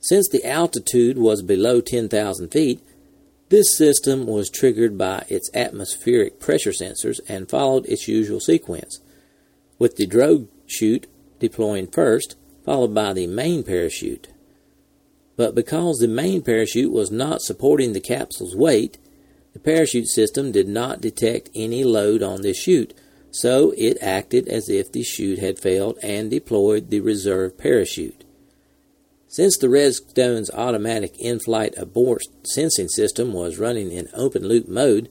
Since 0.00 0.28
the 0.28 0.44
altitude 0.44 1.18
was 1.18 1.42
below 1.42 1.80
10,000 1.80 2.48
feet, 2.48 2.80
this 3.52 3.76
system 3.76 4.26
was 4.26 4.50
triggered 4.50 4.98
by 4.98 5.24
its 5.28 5.48
atmospheric 5.54 6.40
pressure 6.40 6.72
sensors 6.72 7.20
and 7.28 7.48
followed 7.48 7.86
its 7.86 8.08
usual 8.08 8.40
sequence, 8.40 8.98
with 9.78 9.94
the 9.94 10.06
drogue 10.06 10.48
chute 10.66 11.06
deploying 11.38 11.86
first, 11.86 12.34
followed 12.64 12.92
by 12.92 13.12
the 13.12 13.28
main 13.28 13.62
parachute 13.62 14.32
but 15.36 15.54
because 15.54 15.98
the 15.98 16.08
main 16.08 16.42
parachute 16.42 16.92
was 16.92 17.10
not 17.10 17.42
supporting 17.42 17.92
the 17.92 18.00
capsule's 18.00 18.54
weight, 18.54 18.98
the 19.52 19.58
parachute 19.58 20.08
system 20.08 20.52
did 20.52 20.68
not 20.68 21.00
detect 21.00 21.50
any 21.54 21.84
load 21.84 22.22
on 22.22 22.42
the 22.42 22.54
chute, 22.54 22.94
so 23.30 23.72
it 23.76 23.98
acted 24.02 24.46
as 24.48 24.68
if 24.68 24.92
the 24.92 25.02
chute 25.02 25.38
had 25.38 25.58
failed 25.58 25.98
and 26.02 26.30
deployed 26.30 26.90
the 26.90 27.00
reserve 27.00 27.56
parachute. 27.56 28.24
Since 29.32 29.56
the 29.56 29.70
Redstone's 29.70 30.50
automatic 30.50 31.18
in 31.18 31.40
flight 31.40 31.72
abort 31.78 32.20
sensing 32.42 32.88
system 32.88 33.32
was 33.32 33.58
running 33.58 33.90
in 33.90 34.10
open 34.12 34.46
loop 34.46 34.68
mode, 34.68 35.08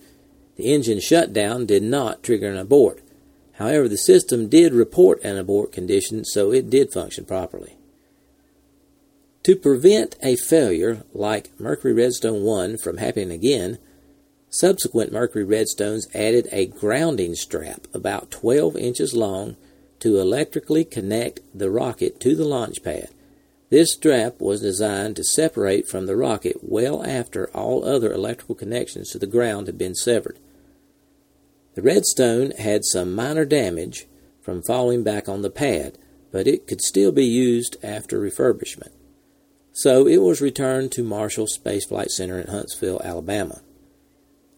the 0.58 0.72
engine 0.72 1.00
shutdown 1.00 1.66
did 1.66 1.82
not 1.82 2.22
trigger 2.22 2.48
an 2.48 2.56
abort. 2.56 3.02
However, 3.54 3.90
the 3.90 3.98
system 3.98 4.48
did 4.48 4.76
report 4.76 5.24
an 5.24 5.40
abort 5.40 5.72
condition, 5.72 6.24
so 6.24 6.52
it 6.52 6.70
did 6.70 6.94
function 6.94 7.26
properly. 7.26 7.78
To 9.42 9.56
prevent 9.56 10.18
a 10.22 10.36
failure 10.36 11.02
like 11.16 11.60
Mercury 11.60 11.94
Redstone 11.94 12.44
1 12.44 12.78
from 12.78 12.98
happening 12.98 13.32
again, 13.32 13.80
subsequent 14.52 15.12
Mercury 15.12 15.46
Redstones 15.46 16.04
added 16.14 16.48
a 16.52 16.68
grounding 16.68 17.34
strap 17.34 17.88
about 17.92 18.30
12 18.30 18.78
inches 18.78 19.16
long 19.16 19.58
to 20.00 20.20
electrically 20.20 20.86
connect 20.86 21.40
the 21.56 21.72
rocket 21.72 22.20
to 22.20 22.36
the 22.36 22.46
launch 22.46 22.84
pad, 22.84 23.10
This 23.72 23.94
strap 23.94 24.42
was 24.42 24.60
designed 24.60 25.16
to 25.16 25.24
separate 25.24 25.88
from 25.88 26.06
the 26.06 26.18
rocket 26.18 26.58
well 26.62 27.06
after 27.06 27.50
all 27.52 27.86
other 27.86 28.12
electrical 28.12 28.54
connections 28.54 29.12
to 29.12 29.18
the 29.18 29.26
ground 29.26 29.68
had 29.68 29.78
been 29.78 29.96
severed. 29.96 30.38
The 31.76 31.82
Redstone 31.82 32.52
had 32.52 32.84
some 32.84 33.16
minor 33.16 33.46
damage 33.46 34.08
from 34.42 34.62
falling 34.62 35.04
back 35.04 35.30
on 35.30 35.42
the 35.42 35.50
pad, 35.50 35.98
but 36.34 36.48
it 36.48 36.68
could 36.68 36.82
still 36.82 37.14
be 37.14 37.26
used 37.26 37.78
after 37.82 38.20
refurbishment. 38.20 38.92
So 39.72 40.06
it 40.06 40.18
was 40.18 40.42
returned 40.42 40.92
to 40.92 41.04
Marshall 41.04 41.48
Space 41.48 41.86
Flight 41.86 42.12
Center 42.12 42.42
in 42.42 42.48
Huntsville, 42.48 43.02
Alabama. 43.06 43.62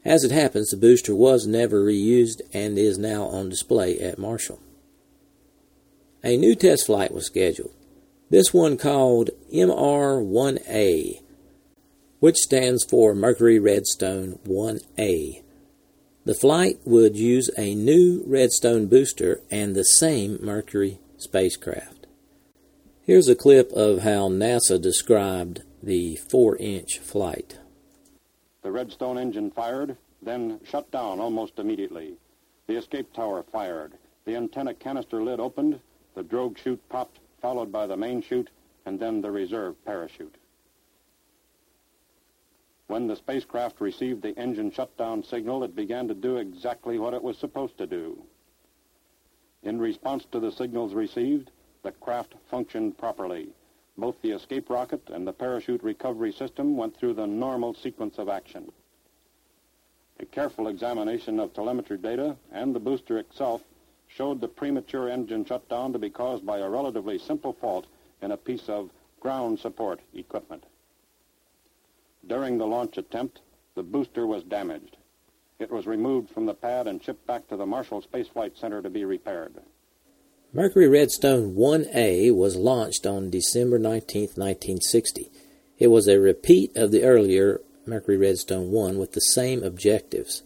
As 0.04 0.24
it 0.24 0.32
happens, 0.32 0.72
the 0.72 0.78
booster 0.78 1.14
was 1.14 1.46
never 1.46 1.86
reused 1.86 2.42
and 2.52 2.80
is 2.80 2.98
now 2.98 3.26
on 3.26 3.50
display 3.50 4.00
at 4.00 4.18
Marshall. 4.18 4.60
A 6.24 6.36
new 6.36 6.56
test 6.56 6.88
flight 6.88 7.14
was 7.14 7.28
scheduled, 7.28 7.76
this 8.30 8.54
one 8.54 8.78
called 8.78 9.30
MR1A, 9.54 11.22
which 12.20 12.38
stands 12.38 12.84
for 12.84 13.14
Mercury 13.14 13.60
Redstone 13.60 14.40
1A. 14.46 15.44
The 16.26 16.34
flight 16.34 16.80
would 16.86 17.18
use 17.18 17.50
a 17.58 17.76
new 17.76 18.24
Redstone 18.26 18.88
booster 18.88 19.42
and 19.52 19.76
the 19.76 19.84
same 19.84 20.40
Mercury 20.42 21.00
spacecraft. 21.18 22.08
Here's 23.02 23.28
a 23.28 23.36
clip 23.36 23.72
of 23.74 24.04
how 24.04 24.30
NASA 24.30 24.82
described 24.82 25.64
the 25.82 26.16
4 26.16 26.56
inch 26.58 27.00
flight. 27.00 27.60
The 28.62 28.72
Redstone 28.72 29.18
engine 29.18 29.52
fired, 29.52 29.98
then 30.22 30.62
shut 30.64 30.90
down 30.92 31.20
almost 31.20 31.60
immediately. 31.60 32.14
The 32.68 32.78
escape 32.78 33.12
tower 33.12 33.44
fired. 33.52 33.94
The 34.24 34.38
antenna 34.38 34.74
canister 34.74 35.22
lid 35.22 35.42
opened. 35.42 35.82
The 36.16 36.24
drogue 36.24 36.58
chute 36.58 36.82
popped, 36.88 37.20
followed 37.44 37.74
by 37.74 37.86
the 37.86 37.98
main 37.98 38.22
chute, 38.22 38.50
and 38.86 38.98
then 38.98 39.20
the 39.22 39.30
reserve 39.30 39.76
parachute. 39.84 40.36
When 42.88 43.06
the 43.06 43.18
spacecraft 43.18 43.82
received 43.82 44.22
the 44.22 44.38
engine 44.40 44.72
shutdown 44.72 45.24
signal, 45.24 45.64
it 45.66 45.76
began 45.76 46.08
to 46.08 46.14
do 46.14 46.38
exactly 46.38 46.98
what 46.98 47.14
it 47.14 47.22
was 47.22 47.38
supposed 47.38 47.78
to 47.80 47.86
do. 47.86 48.24
In 49.62 49.78
response 49.78 50.26
to 50.32 50.40
the 50.40 50.54
signals 50.54 50.94
received, 50.94 51.52
the 51.84 51.92
craft 51.92 52.34
functioned 52.50 52.98
properly. 52.98 53.50
Both 53.98 54.22
the 54.22 54.32
escape 54.32 54.70
rocket 54.70 55.10
and 55.10 55.28
the 55.28 55.34
parachute 55.34 55.84
recovery 55.84 56.32
system 56.32 56.78
went 56.78 56.96
through 56.96 57.14
the 57.14 57.28
normal 57.28 57.74
sequence 57.74 58.20
of 58.20 58.30
action. 58.30 58.72
A 60.22 60.26
careful 60.26 60.70
examination 60.70 61.42
of 61.42 61.54
telemetry 61.54 61.98
data 61.98 62.38
and 62.54 62.74
the 62.74 62.80
booster 62.80 63.18
itself 63.18 63.62
showed 64.16 64.40
the 64.40 64.48
premature 64.48 65.10
engine 65.10 65.44
shutdown 65.44 65.92
to 65.92 66.00
be 66.00 66.10
caused 66.10 66.46
by 66.46 66.60
a 66.60 66.70
relatively 66.70 67.18
simple 67.18 67.54
fault 67.54 67.86
in 68.22 68.32
a 68.32 68.38
piece 68.38 68.70
of 68.70 68.92
ground 69.20 69.60
support 69.60 70.00
equipment. 70.14 70.64
During 72.28 72.58
the 72.58 72.68
launch 72.68 72.98
attempt, 72.98 73.40
the 73.76 73.84
booster 73.84 74.28
was 74.28 74.44
damaged. 74.44 74.98
It 75.60 75.72
was 75.72 75.88
removed 75.88 76.30
from 76.30 76.46
the 76.46 76.54
pad 76.54 76.88
and 76.88 77.04
shipped 77.04 77.26
back 77.26 77.48
to 77.48 77.58
the 77.58 77.66
Marshall 77.66 78.02
Space 78.02 78.28
Flight 78.28 78.58
Center 78.58 78.82
to 78.82 78.90
be 78.90 79.06
repaired. 79.06 79.54
Mercury 80.54 80.88
Redstone 80.88 81.56
1A 81.56 82.36
was 82.36 82.56
launched 82.56 83.08
on 83.08 83.32
December 83.32 83.80
19, 83.80 84.22
1960. 84.36 85.32
It 85.80 85.88
was 85.88 86.08
a 86.08 86.20
repeat 86.20 86.76
of 86.78 86.92
the 86.92 87.04
earlier 87.04 87.62
Mercury 87.86 88.18
Redstone 88.18 88.72
1 88.72 88.98
with 88.98 89.14
the 89.14 89.22
same 89.22 89.64
objectives. 89.64 90.44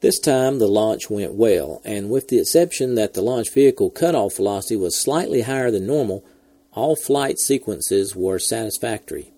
This 0.00 0.20
time 0.20 0.58
the 0.58 0.68
launch 0.68 1.10
went 1.10 1.34
well, 1.34 1.82
and 1.84 2.08
with 2.08 2.28
the 2.28 2.38
exception 2.38 2.94
that 2.94 3.14
the 3.14 3.22
launch 3.22 3.52
vehicle 3.52 3.90
cutoff 3.90 4.36
velocity 4.36 4.76
was 4.76 5.00
slightly 5.00 5.42
higher 5.42 5.70
than 5.72 5.86
normal, 5.86 6.24
all 6.72 6.94
flight 6.94 7.38
sequences 7.38 8.14
were 8.14 8.38
satisfactory. 8.38 9.32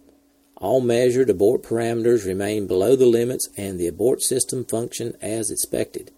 All 0.56 0.82
measured 0.82 1.30
abort 1.30 1.62
parameters 1.62 2.26
remained 2.26 2.68
below 2.68 2.94
the 2.94 3.06
limits, 3.06 3.48
and 3.56 3.80
the 3.80 3.86
abort 3.86 4.20
system 4.20 4.66
functioned 4.66 5.16
as 5.22 5.50
expected 5.50 6.10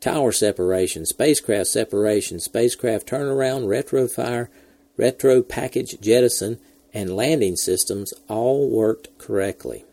tower 0.00 0.32
separation, 0.32 1.04
spacecraft 1.04 1.66
separation, 1.66 2.40
spacecraft 2.40 3.06
turnaround, 3.06 3.68
retro 3.68 4.08
fire, 4.08 4.50
retro 4.96 5.42
package 5.42 6.00
jettison, 6.00 6.58
and 6.92 7.14
landing 7.14 7.56
systems 7.56 8.12
all 8.28 8.68
worked 8.68 9.08
correctly. 9.18 9.84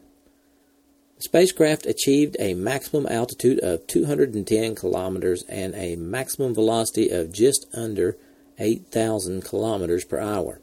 The 1.18 1.24
spacecraft 1.24 1.88
achieved 1.88 2.38
a 2.40 2.54
maximum 2.54 3.08
altitude 3.08 3.60
of 3.60 3.88
210 3.88 4.76
kilometers 4.76 5.44
and 5.50 5.74
a 5.74 5.96
maximum 5.96 6.54
velocity 6.54 7.10
of 7.10 7.34
just 7.34 7.66
under 7.74 8.18
8,000 8.60 9.44
kilometers 9.44 10.06
per 10.06 10.20
hour. 10.20 10.60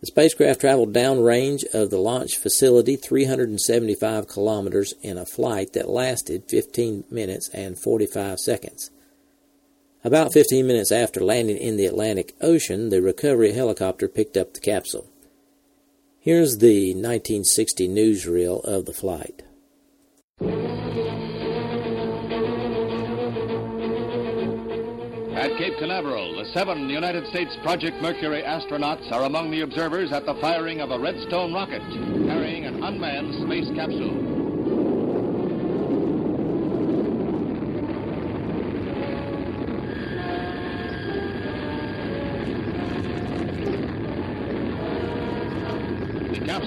The 0.00 0.06
spacecraft 0.06 0.62
traveled 0.62 0.92
downrange 0.92 1.64
of 1.74 1.90
the 1.90 1.98
launch 1.98 2.38
facility 2.38 2.96
375 2.96 4.26
kilometers 4.26 4.94
in 5.02 5.18
a 5.18 5.26
flight 5.26 5.74
that 5.74 5.90
lasted 5.90 6.48
15 6.48 7.04
minutes 7.10 7.50
and 7.52 7.78
45 7.78 8.38
seconds. 8.38 8.90
About 10.02 10.32
15 10.32 10.66
minutes 10.66 10.90
after 10.90 11.20
landing 11.20 11.58
in 11.58 11.76
the 11.76 11.84
Atlantic 11.84 12.34
Ocean, 12.40 12.88
the 12.88 13.02
recovery 13.02 13.52
helicopter 13.52 14.08
picked 14.08 14.38
up 14.38 14.54
the 14.54 14.60
capsule. 14.60 15.09
Here's 16.22 16.58
the 16.58 16.92
1960 16.92 17.88
newsreel 17.88 18.62
of 18.62 18.84
the 18.84 18.92
flight. 18.92 19.42
At 25.34 25.56
Cape 25.56 25.78
Canaveral, 25.78 26.36
the 26.36 26.44
seven 26.52 26.90
United 26.90 27.26
States 27.28 27.56
Project 27.62 28.02
Mercury 28.02 28.42
astronauts 28.42 29.10
are 29.10 29.24
among 29.24 29.50
the 29.50 29.62
observers 29.62 30.12
at 30.12 30.26
the 30.26 30.34
firing 30.42 30.82
of 30.82 30.90
a 30.90 30.98
Redstone 30.98 31.54
rocket 31.54 31.80
carrying 32.28 32.66
an 32.66 32.84
unmanned 32.84 33.46
space 33.46 33.74
capsule. 33.74 34.40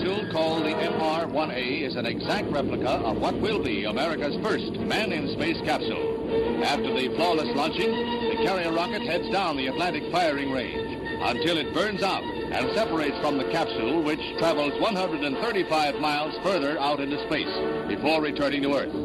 The 0.04 0.33
called 0.44 0.66
the 0.66 0.76
MR-1A, 0.76 1.84
is 1.84 1.96
an 1.96 2.06
exact 2.06 2.52
replica 2.52 2.90
of 2.90 3.18
what 3.18 3.34
will 3.40 3.64
be 3.64 3.86
America's 3.86 4.36
first 4.44 4.74
man-in-space 4.74 5.62
capsule. 5.64 6.66
After 6.66 6.94
the 6.94 7.16
flawless 7.16 7.48
launching, 7.56 7.90
the 7.90 8.44
carrier 8.44 8.74
rocket 8.74 9.04
heads 9.04 9.30
down 9.30 9.56
the 9.56 9.68
Atlantic 9.68 10.04
firing 10.12 10.52
range 10.52 11.02
until 11.22 11.58
it 11.58 11.74
burns 11.74 12.04
out 12.04 12.24
and 12.26 12.76
separates 12.76 13.18
from 13.20 13.38
the 13.38 13.50
capsule, 13.52 14.04
which 14.04 14.20
travels 14.38 14.78
135 14.82 16.02
miles 16.02 16.36
further 16.44 16.78
out 16.78 17.00
into 17.00 17.26
space 17.28 17.88
before 17.88 18.22
returning 18.22 18.64
to 18.64 18.76
Earth. 18.76 19.03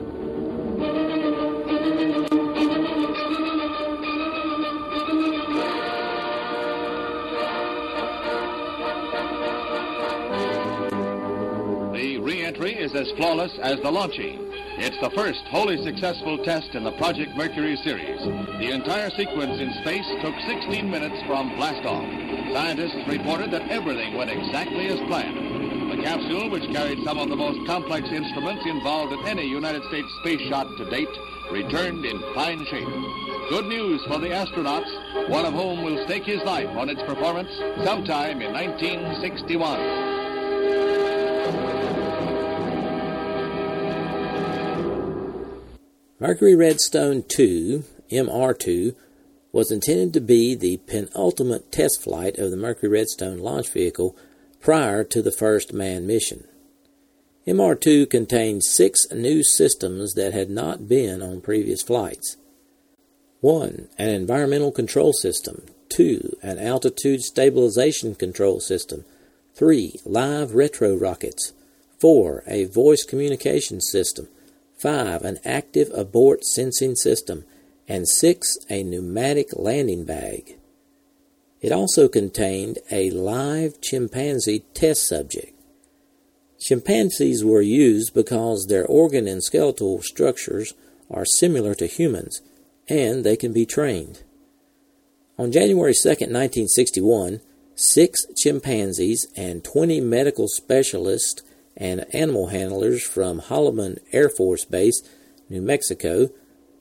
The 12.58 12.64
re-entry 12.64 12.84
is 12.84 12.94
as 12.94 13.16
flawless 13.16 13.56
as 13.62 13.78
the 13.82 13.90
launching. 13.90 14.50
It's 14.78 14.98
the 15.00 15.10
first 15.10 15.42
wholly 15.46 15.80
successful 15.84 16.38
test 16.38 16.74
in 16.74 16.82
the 16.82 16.90
Project 16.92 17.36
Mercury 17.36 17.76
series. 17.84 18.18
The 18.58 18.72
entire 18.72 19.10
sequence 19.10 19.60
in 19.60 19.72
space 19.82 20.06
took 20.20 20.34
16 20.40 20.90
minutes 20.90 21.22
from 21.28 21.50
blastoff. 21.52 22.02
Scientists 22.52 23.06
reported 23.06 23.52
that 23.52 23.70
everything 23.70 24.14
went 24.14 24.32
exactly 24.32 24.88
as 24.88 24.98
planned. 25.06 25.92
The 25.92 26.02
capsule, 26.02 26.50
which 26.50 26.68
carried 26.72 26.98
some 27.04 27.18
of 27.18 27.28
the 27.28 27.36
most 27.36 27.64
complex 27.64 28.08
instruments 28.08 28.66
involved 28.66 29.12
in 29.12 29.24
any 29.28 29.46
United 29.46 29.84
States 29.84 30.08
space 30.20 30.40
shot 30.48 30.66
to 30.78 30.90
date, 30.90 31.14
returned 31.52 32.04
in 32.04 32.18
fine 32.34 32.66
shape. 32.66 32.88
Good 33.50 33.66
news 33.66 34.02
for 34.08 34.18
the 34.18 34.30
astronauts, 34.30 35.28
one 35.28 35.44
of 35.44 35.54
whom 35.54 35.84
will 35.84 36.04
stake 36.06 36.24
his 36.24 36.42
life 36.42 36.70
on 36.76 36.88
its 36.88 37.02
performance 37.02 37.50
sometime 37.84 38.42
in 38.42 38.52
1961. 38.52 40.07
Mercury 46.20 46.56
Redstone 46.56 47.22
2, 47.28 47.84
MR2, 48.10 48.96
was 49.52 49.70
intended 49.70 50.12
to 50.14 50.20
be 50.20 50.56
the 50.56 50.78
penultimate 50.78 51.70
test 51.70 52.02
flight 52.02 52.38
of 52.38 52.50
the 52.50 52.56
Mercury 52.56 52.90
Redstone 52.90 53.38
launch 53.38 53.72
vehicle 53.72 54.16
prior 54.60 55.04
to 55.04 55.22
the 55.22 55.30
first 55.30 55.72
manned 55.72 56.08
mission. 56.08 56.42
MR2 57.46 58.10
contained 58.10 58.64
six 58.64 59.06
new 59.12 59.44
systems 59.44 60.14
that 60.14 60.32
had 60.32 60.50
not 60.50 60.88
been 60.88 61.22
on 61.22 61.40
previous 61.40 61.82
flights. 61.82 62.36
1. 63.40 63.88
An 63.96 64.10
environmental 64.10 64.72
control 64.72 65.12
system. 65.12 65.62
2. 65.90 66.38
An 66.42 66.58
altitude 66.58 67.22
stabilization 67.22 68.16
control 68.16 68.58
system. 68.58 69.04
3. 69.54 70.00
Live 70.04 70.56
retro 70.56 70.96
rockets. 70.96 71.52
4. 72.00 72.42
A 72.48 72.64
voice 72.64 73.04
communication 73.04 73.80
system. 73.80 74.26
5. 74.78 75.22
An 75.22 75.38
active 75.44 75.90
abort 75.94 76.44
sensing 76.44 76.94
system. 76.94 77.44
And 77.86 78.08
6. 78.08 78.58
A 78.70 78.82
pneumatic 78.82 79.48
landing 79.54 80.04
bag. 80.04 80.56
It 81.60 81.72
also 81.72 82.08
contained 82.08 82.78
a 82.90 83.10
live 83.10 83.80
chimpanzee 83.80 84.64
test 84.74 85.08
subject. 85.08 85.52
Chimpanzees 86.60 87.44
were 87.44 87.62
used 87.62 88.14
because 88.14 88.66
their 88.66 88.86
organ 88.86 89.26
and 89.28 89.42
skeletal 89.42 90.02
structures 90.02 90.74
are 91.10 91.24
similar 91.24 91.74
to 91.76 91.86
humans 91.86 92.42
and 92.88 93.24
they 93.24 93.36
can 93.36 93.52
be 93.52 93.66
trained. 93.66 94.22
On 95.38 95.52
January 95.52 95.94
2, 95.94 96.08
1961, 96.08 97.40
six 97.76 98.26
chimpanzees 98.36 99.28
and 99.36 99.62
20 99.62 100.00
medical 100.00 100.48
specialists 100.48 101.42
and 101.78 102.04
animal 102.12 102.48
handlers 102.48 103.02
from 103.02 103.40
Holloman 103.40 103.98
Air 104.12 104.28
Force 104.28 104.64
Base, 104.64 105.00
New 105.48 105.62
Mexico, 105.62 106.30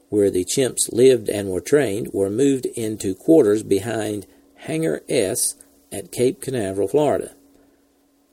where 0.10 0.32
the 0.32 0.44
chimps 0.44 0.92
lived 0.92 1.30
and 1.30 1.50
were 1.50 1.62
trained, 1.62 2.10
were 2.14 2.30
moved 2.30 2.66
into 2.66 3.14
quarters 3.14 3.64
behind 3.64 4.26
Hangar 4.56 5.04
S 5.08 5.56
at 5.92 6.12
Cape 6.12 6.42
Canaveral, 6.42 6.88
Florida. 6.88 7.34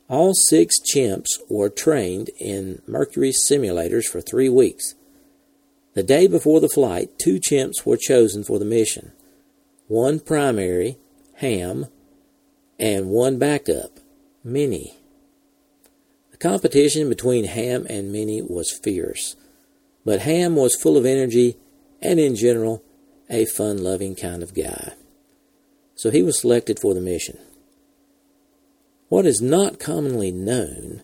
All 0.09 0.35
six 0.35 0.77
chimps 0.81 1.29
were 1.49 1.69
trained 1.69 2.31
in 2.39 2.83
Mercury 2.87 3.33
simulators 3.33 4.07
for 4.07 4.21
three 4.21 4.49
weeks. 4.49 4.95
The 5.95 6.03
day 6.03 6.27
before 6.27 6.61
the 6.61 6.69
flight, 6.69 7.19
two 7.19 7.39
chimps 7.39 7.85
were 7.85 7.97
chosen 7.97 8.43
for 8.43 8.59
the 8.59 8.65
mission 8.65 9.13
one 9.87 10.19
primary, 10.19 10.97
Ham, 11.37 11.87
and 12.79 13.09
one 13.09 13.39
backup, 13.39 14.01
Minnie. 14.43 14.97
Competition 16.45 17.09
between 17.09 17.47
Ham 17.47 17.87
and 17.89 18.13
Minnie 18.13 18.43
was 18.43 18.71
fierce, 18.71 19.35
but 20.05 20.21
Ham 20.21 20.57
was 20.57 20.77
full 20.77 20.99
of 20.99 21.07
energy 21.07 21.57
and, 22.03 22.21
in 22.21 22.37
general, 22.37 22.85
a 23.31 23.47
fun 23.47 23.83
loving 23.83 24.15
kind 24.15 24.43
of 24.43 24.53
guy. 24.53 24.93
So 25.95 26.11
he 26.11 26.23
was 26.23 26.39
selected 26.39 26.79
for 26.79 26.93
the 26.93 27.01
mission. 27.01 27.39
What 29.09 29.25
is 29.25 29.41
not 29.41 29.81
commonly 29.81 30.31
known 30.33 31.03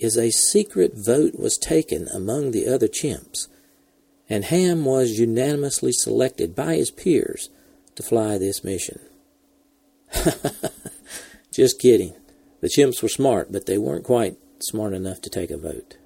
is 0.00 0.16
a 0.16 0.32
secret 0.32 0.94
vote 0.96 1.38
was 1.38 1.56
taken 1.56 2.08
among 2.08 2.50
the 2.50 2.66
other 2.66 2.88
chimps, 2.88 3.46
and 4.28 4.46
Ham 4.46 4.84
was 4.84 5.20
unanimously 5.20 5.92
selected 5.92 6.56
by 6.56 6.74
his 6.74 6.90
peers 6.90 7.48
to 7.94 8.02
fly 8.02 8.38
this 8.38 8.64
mission. 8.64 8.98
Just 11.52 11.78
kidding. 11.78 12.16
The 12.60 12.68
chimps 12.68 13.04
were 13.04 13.08
smart, 13.08 13.52
but 13.52 13.66
they 13.66 13.78
weren't 13.78 14.02
quite 14.02 14.36
smart 14.62 14.92
enough 14.92 15.20
to 15.22 15.30
take 15.30 15.50
a 15.50 15.56
vote. 15.56 15.96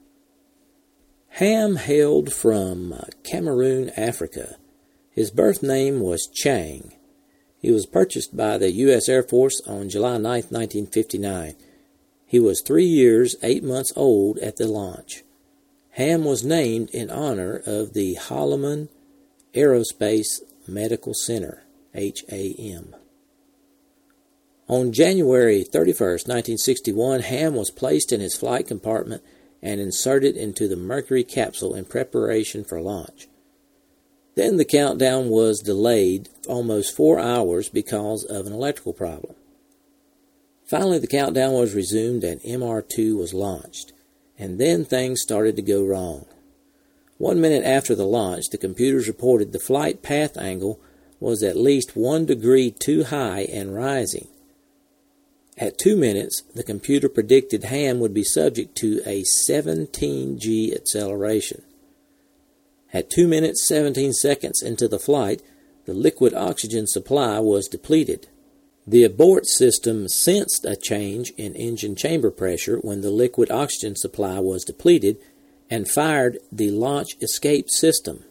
Ham 1.29 1.77
hailed 1.77 2.33
from 2.33 2.95
Cameroon, 3.25 3.91
Africa. 3.97 4.57
His 5.11 5.31
birth 5.31 5.63
name 5.63 6.01
was 6.01 6.29
Chang. 6.33 6.95
He 7.59 7.71
was 7.71 7.87
purchased 7.87 8.37
by 8.37 8.59
the 8.59 8.71
U.S. 8.71 9.09
Air 9.09 9.23
Force 9.23 9.61
on 9.67 9.89
July 9.89 10.19
9, 10.19 10.23
1959. 10.23 11.57
He 12.27 12.39
was 12.39 12.61
three 12.61 12.85
years, 12.85 13.37
eight 13.43 13.65
months 13.65 13.93
old 13.97 14.39
at 14.39 14.57
the 14.57 14.67
launch. 14.67 15.25
Ham 15.93 16.25
was 16.25 16.45
named 16.45 16.91
in 16.91 17.11
honor 17.11 17.63
of 17.65 17.95
the 17.95 18.17
Holloman 18.17 18.89
Aerospace 19.55 20.41
Medical 20.67 21.15
Center, 21.15 21.63
HAM. 21.95 22.95
On 24.69 24.93
January 24.93 25.63
31, 25.63 26.09
1961, 26.25 27.21
Ham 27.21 27.55
was 27.55 27.71
placed 27.71 28.13
in 28.13 28.21
his 28.21 28.35
flight 28.35 28.67
compartment 28.67 29.23
and 29.63 29.81
inserted 29.81 30.37
into 30.37 30.69
the 30.69 30.77
Mercury 30.77 31.23
capsule 31.23 31.75
in 31.75 31.85
preparation 31.85 32.65
for 32.65 32.81
launch. 32.81 33.29
Then 34.37 34.57
the 34.57 34.65
countdown 34.65 35.29
was 35.29 35.61
delayed 35.61 36.31
almost 36.49 36.97
four 36.97 37.21
hours 37.21 37.69
because 37.69 38.25
of 38.25 38.47
an 38.47 38.53
electrical 38.53 38.95
problem. 38.95 39.35
Finally, 40.65 40.99
the 40.99 41.07
countdown 41.07 41.53
was 41.53 41.75
resumed 41.75 42.25
and 42.25 42.41
MR2 42.41 43.19
was 43.19 43.35
launched, 43.35 43.93
and 44.39 44.59
then 44.59 44.85
things 44.85 45.21
started 45.21 45.57
to 45.57 45.63
go 45.63 45.85
wrong. 45.85 46.25
One 47.19 47.41
minute 47.41 47.65
after 47.65 47.95
the 47.95 48.07
launch, 48.07 48.47
the 48.51 48.59
computers 48.59 49.09
reported 49.09 49.53
the 49.53 49.59
flight 49.59 50.03
path 50.03 50.39
angle 50.39 50.81
was 51.21 51.43
at 51.43 51.57
least 51.57 51.95
one 51.95 52.27
degree 52.27 52.71
too 52.71 53.05
high 53.05 53.43
and 53.43 53.75
rising. 53.75 54.29
At 55.57 55.79
two 55.79 55.97
minutes, 55.97 56.43
the 56.55 56.65
computer 56.65 57.09
predicted 57.09 57.65
Ham 57.65 58.01
would 58.01 58.13
be 58.13 58.25
subject 58.25 58.77
to 58.79 59.01
a 59.07 59.23
17g 59.49 60.75
acceleration. 60.75 61.63
At 62.93 63.11
2 63.11 63.27
minutes 63.27 63.67
17 63.67 64.13
seconds 64.13 64.63
into 64.63 64.87
the 64.87 64.99
flight, 64.99 65.43
the 65.85 65.95
liquid 65.95 66.33
oxygen 66.35 66.87
supply 66.87 67.39
was 67.41 67.69
depleted. 67.69 68.29
The 68.87 69.05
abort 69.05 69.47
system 69.47 70.09
sensed 70.09 70.65
a 70.65 70.77
change 70.77 71.33
in 71.37 71.55
engine 71.55 71.97
chamber 71.97 72.31
pressure 72.31 72.77
when 72.79 73.01
the 73.01 73.11
liquid 73.11 73.51
oxygen 73.51 73.97
supply 73.97 74.39
was 74.39 74.65
depleted 74.65 75.19
and 75.71 75.89
fired 75.89 76.39
the 76.53 76.71
launch 76.71 77.17
escape 77.21 77.71
system. 77.71 78.25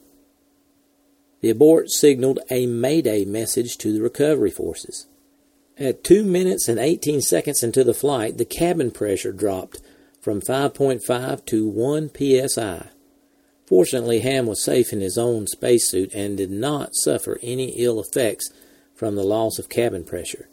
The 1.42 1.50
abort 1.50 1.90
signaled 1.90 2.40
a 2.50 2.66
mayday 2.66 3.26
message 3.26 3.78
to 3.80 3.92
the 3.92 4.02
recovery 4.02 4.52
forces. 4.52 5.08
At 5.78 6.04
2 6.04 6.24
minutes 6.24 6.68
and 6.68 6.78
18 6.80 7.22
seconds 7.22 7.64
into 7.64 7.84
the 7.84 7.94
flight, 7.94 8.38
the 8.38 8.46
cabin 8.46 8.92
pressure 8.92 9.32
dropped 9.32 9.82
from 10.22 10.40
5.5 10.40 11.46
to 11.48 11.68
1 11.68 12.48
psi. 12.48 12.90
Fortunately, 13.66 14.20
Ham 14.20 14.46
was 14.46 14.64
safe 14.64 14.94
in 14.94 15.02
his 15.02 15.18
own 15.18 15.48
spacesuit 15.48 16.14
and 16.14 16.38
did 16.38 16.52
not 16.52 16.96
suffer 16.96 17.40
any 17.42 17.70
ill 17.72 18.00
effects 18.00 18.52
from 18.94 19.16
the 19.16 19.24
loss 19.24 19.58
of 19.58 19.70
cabin 19.70 20.04
pressure. 20.04 20.48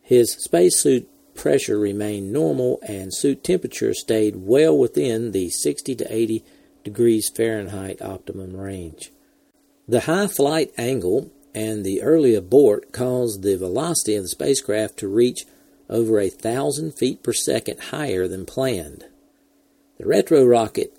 His 0.00 0.32
spacesuit 0.32 1.08
pressure 1.34 1.78
remained 1.78 2.32
normal 2.32 2.80
and 2.82 3.14
suit 3.14 3.44
temperature 3.44 3.94
stayed 3.94 4.36
well 4.36 4.76
within 4.76 5.32
the 5.32 5.50
60 5.50 5.94
to 5.96 6.12
80 6.14 6.44
degrees 6.82 7.30
Fahrenheit 7.34 8.00
optimum 8.00 8.56
range. 8.56 9.12
The 9.86 10.00
high 10.00 10.28
flight 10.28 10.72
angle 10.78 11.30
and 11.54 11.84
the 11.84 12.02
early 12.02 12.34
abort 12.34 12.92
caused 12.92 13.42
the 13.42 13.56
velocity 13.56 14.14
of 14.14 14.22
the 14.24 14.28
spacecraft 14.28 14.96
to 14.98 15.08
reach 15.08 15.44
over 15.88 16.20
a 16.20 16.28
thousand 16.28 16.92
feet 16.92 17.22
per 17.22 17.32
second 17.32 17.80
higher 17.80 18.28
than 18.28 18.46
planned. 18.46 19.04
The 19.98 20.06
retro 20.06 20.44
rocket 20.44 20.96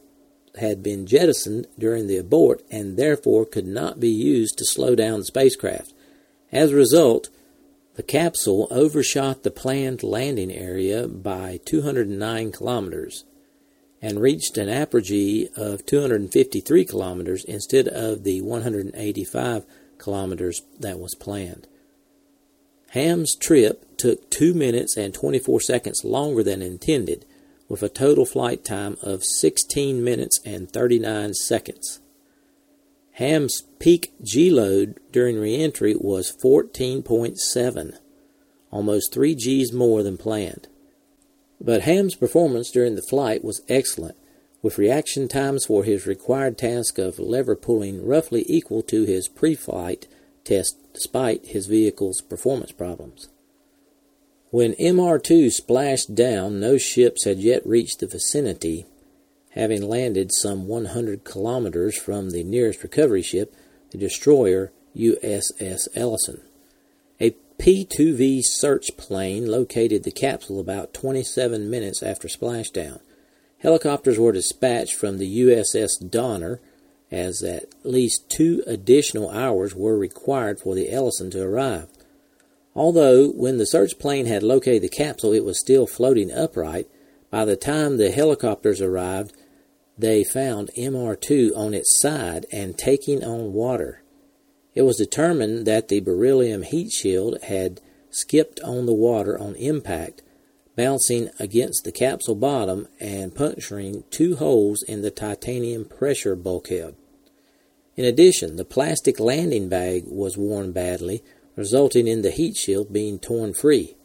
had 0.60 0.84
been 0.84 1.06
jettisoned 1.06 1.68
during 1.80 2.08
the 2.08 2.18
abort 2.18 2.62
and 2.70 2.98
therefore 2.98 3.46
could 3.46 3.66
not 3.66 4.00
be 4.00 4.10
used 4.10 4.58
to 4.58 4.66
slow 4.66 4.96
down 4.96 5.20
the 5.20 5.26
spacecraft. 5.26 5.94
As 6.52 6.72
a 6.72 6.76
result, 6.76 7.30
the 7.96 8.04
capsule 8.04 8.68
overshot 8.70 9.44
the 9.44 9.52
planned 9.52 10.04
landing 10.04 10.52
area 10.52 11.08
by 11.08 11.60
209 11.66 12.52
kilometers 12.52 13.24
and 14.02 14.20
reached 14.20 14.58
an 14.58 14.68
apogee 14.68 15.48
of 15.56 15.86
253 15.86 16.86
kilometers 16.86 17.44
instead 17.46 17.88
of 17.88 18.24
the 18.24 18.42
185 18.42 19.66
kilometers 20.02 20.64
that 20.80 21.00
was 21.00 21.16
planned. 21.16 21.68
Ham's 22.90 23.36
trip 23.36 23.86
took 23.98 24.30
2 24.32 24.54
minutes 24.54 24.98
and 24.98 25.14
24 25.14 25.62
seconds 25.62 26.04
longer 26.04 26.44
than 26.44 26.62
intended, 26.62 27.26
with 27.70 27.82
a 27.82 27.88
total 27.88 28.26
flight 28.26 28.66
time 28.66 28.98
of 29.02 29.24
16 29.24 30.04
minutes 30.04 30.42
and 30.46 30.70
39 30.70 31.34
seconds. 31.36 32.02
Ham's 33.14 33.64
peak 33.80 34.12
G 34.22 34.50
load 34.50 35.00
during 35.14 35.40
reentry 35.40 35.96
was 35.98 36.36
14.7, 36.44 37.98
almost 38.72 39.14
3 39.14 39.36
Gs 39.36 39.72
more 39.72 40.04
than 40.04 40.18
planned. 40.18 40.68
But 41.62 41.84
Ham's 41.84 42.16
performance 42.16 42.72
during 42.72 42.96
the 42.96 43.02
flight 43.02 43.42
was 43.42 43.62
excellent, 43.70 44.18
with 44.62 44.78
reaction 44.78 45.28
times 45.28 45.66
for 45.66 45.84
his 45.84 46.06
required 46.06 46.58
task 46.58 46.98
of 46.98 47.20
lever 47.20 47.56
pulling 47.56 48.06
roughly 48.06 48.46
equal 48.48 48.82
to 48.84 49.04
his 49.06 49.28
pre 49.28 49.56
flight 49.56 50.08
test 50.44 50.78
despite 50.94 51.48
his 51.48 51.68
vehicle's 51.68 52.22
performance 52.22 52.72
problems. 52.72 53.30
When 54.50 54.74
MR2 54.74 55.52
splashed 55.52 56.14
down, 56.14 56.60
no 56.60 56.78
ships 56.78 57.24
had 57.24 57.40
yet 57.40 57.66
reached 57.66 58.00
the 58.00 58.08
vicinity, 58.08 58.86
having 59.52 59.82
landed 59.82 60.34
some 60.34 60.68
100 60.68 61.24
kilometers 61.24 61.98
from 61.98 62.32
the 62.32 62.44
nearest 62.44 62.84
recovery 62.84 63.22
ship, 63.22 63.56
the 63.92 63.98
destroyer 63.98 64.74
USS 64.96 65.88
Ellyson. 65.96 66.42
A 67.22 67.32
P 67.58 67.86
2V 67.86 68.42
search 68.44 68.98
plane 68.98 69.46
located 69.46 70.04
the 70.04 70.12
capsule 70.12 70.60
about 70.60 70.94
27 70.94 71.70
minutes 71.70 72.04
after 72.04 72.28
splashdown. 72.28 73.00
Helicopters 73.62 74.18
were 74.18 74.32
dispatched 74.32 74.96
from 74.96 75.18
the 75.18 75.42
USS 75.42 76.10
Donner, 76.10 76.60
as 77.12 77.44
at 77.44 77.66
least 77.84 78.30
two 78.30 78.64
additional 78.66 79.30
hours 79.30 79.76
were 79.76 79.98
required 79.98 80.60
for 80.60 80.74
the 80.74 80.88
Ellyson 80.88 81.30
to 81.32 81.44
arrive. 81.44 81.88
Although, 82.76 83.30
when 83.30 83.58
the 83.58 83.66
search 83.66 84.00
plane 84.00 84.26
had 84.26 84.42
located 84.42 84.82
the 84.82 84.90
capsule, 84.90 85.34
it 85.34 85.46
was 85.46 85.60
still 85.60 85.86
floating 85.86 86.32
upright, 86.32 86.88
by 87.30 87.46
the 87.46 87.56
time 87.56 87.98
the 87.98 88.12
helicopters 88.12 88.82
arrived, 88.82 89.34
they 89.98 90.24
found 90.24 90.72
MR2 90.76 91.56
on 91.56 91.74
its 91.76 92.00
side 92.00 92.48
and 92.52 92.78
taking 92.78 93.24
on 93.24 93.54
water. 93.54 94.02
It 94.74 94.82
was 94.84 94.98
determined 94.98 95.68
that 95.68 95.90
the 95.90 96.00
beryllium 96.00 96.64
heat 96.64 96.92
shield 96.92 97.38
had 97.44 97.82
skipped 98.10 98.60
on 98.62 98.86
the 98.86 98.94
water 98.94 99.38
on 99.38 99.54
impact, 99.56 100.24
bouncing 100.76 101.30
against 101.40 101.84
the 101.84 101.92
capsule 101.92 102.36
bottom 102.36 102.88
and 103.00 103.36
puncturing 103.36 104.04
two 104.10 104.36
holes 104.36 104.84
in 104.84 105.02
the 105.02 105.12
titanium 105.12 105.86
pressure 105.86 106.36
bulkhead. 106.36 106.96
In 107.96 108.06
addition, 108.06 108.56
the 108.56 108.66
plastic 108.66 109.20
landing 109.20 109.68
bag 109.68 110.06
was 110.08 110.38
worn 110.38 110.72
badly, 110.72 111.24
resulting 111.56 112.08
in 112.08 112.22
the 112.22 112.32
heat 112.32 112.56
shield 112.56 112.94
being 112.94 113.20
torn 113.20 113.54
free. 113.54 113.96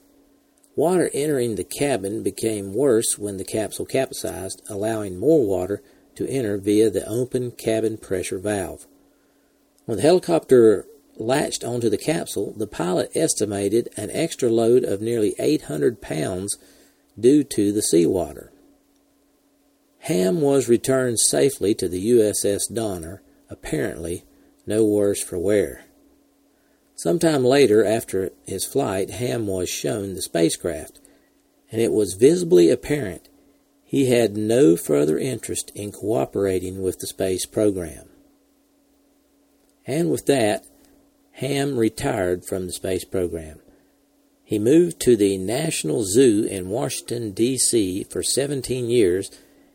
Water 0.74 1.10
entering 1.14 1.54
the 1.54 1.64
cabin 1.64 2.22
became 2.22 2.74
worse 2.74 3.16
when 3.16 3.38
the 3.38 3.44
capsule 3.44 3.86
capsized, 3.86 4.60
allowing 4.68 5.18
more 5.18 5.46
water 5.46 5.82
to 6.16 6.28
enter 6.28 6.58
via 6.58 6.90
the 6.90 7.06
open 7.06 7.52
cabin 7.52 7.96
pressure 7.96 8.38
valve. 8.38 8.86
When 9.86 9.96
the 9.96 10.02
helicopter 10.02 10.86
latched 11.16 11.64
onto 11.64 11.88
the 11.88 11.98
capsule, 11.98 12.52
the 12.56 12.66
pilot 12.66 13.10
estimated 13.14 13.88
an 13.96 14.10
extra 14.12 14.50
load 14.50 14.84
of 14.84 15.00
nearly 15.00 15.34
800 15.38 16.00
pounds 16.00 16.58
due 17.18 17.42
to 17.44 17.72
the 17.72 17.82
seawater. 17.82 18.52
Ham 20.00 20.40
was 20.40 20.68
returned 20.68 21.18
safely 21.18 21.74
to 21.74 21.88
the 21.88 22.10
USS 22.10 22.72
Donner, 22.72 23.22
apparently 23.50 24.24
no 24.66 24.84
worse 24.84 25.22
for 25.22 25.38
wear. 25.38 25.84
Sometime 26.94 27.44
later, 27.44 27.84
after 27.84 28.30
his 28.46 28.64
flight, 28.64 29.10
Ham 29.10 29.46
was 29.46 29.68
shown 29.68 30.14
the 30.14 30.22
spacecraft, 30.22 31.00
and 31.70 31.80
it 31.80 31.92
was 31.92 32.14
visibly 32.14 32.70
apparent 32.70 33.28
he 33.84 34.10
had 34.10 34.36
no 34.36 34.76
further 34.76 35.16
interest 35.16 35.70
in 35.74 35.92
cooperating 35.92 36.82
with 36.82 36.98
the 36.98 37.06
space 37.06 37.46
program. 37.46 38.08
And 39.86 40.10
with 40.10 40.26
that, 40.26 40.66
Ham 41.36 41.76
retired 41.76 42.46
from 42.46 42.66
the 42.66 42.72
space 42.72 43.04
program. 43.04 43.58
He 44.42 44.58
moved 44.58 44.98
to 45.00 45.16
the 45.16 45.36
National 45.36 46.02
Zoo 46.02 46.44
in 46.50 46.70
Washington, 46.70 47.32
D.C. 47.32 48.04
for 48.04 48.22
17 48.22 48.88
years, 48.88 49.30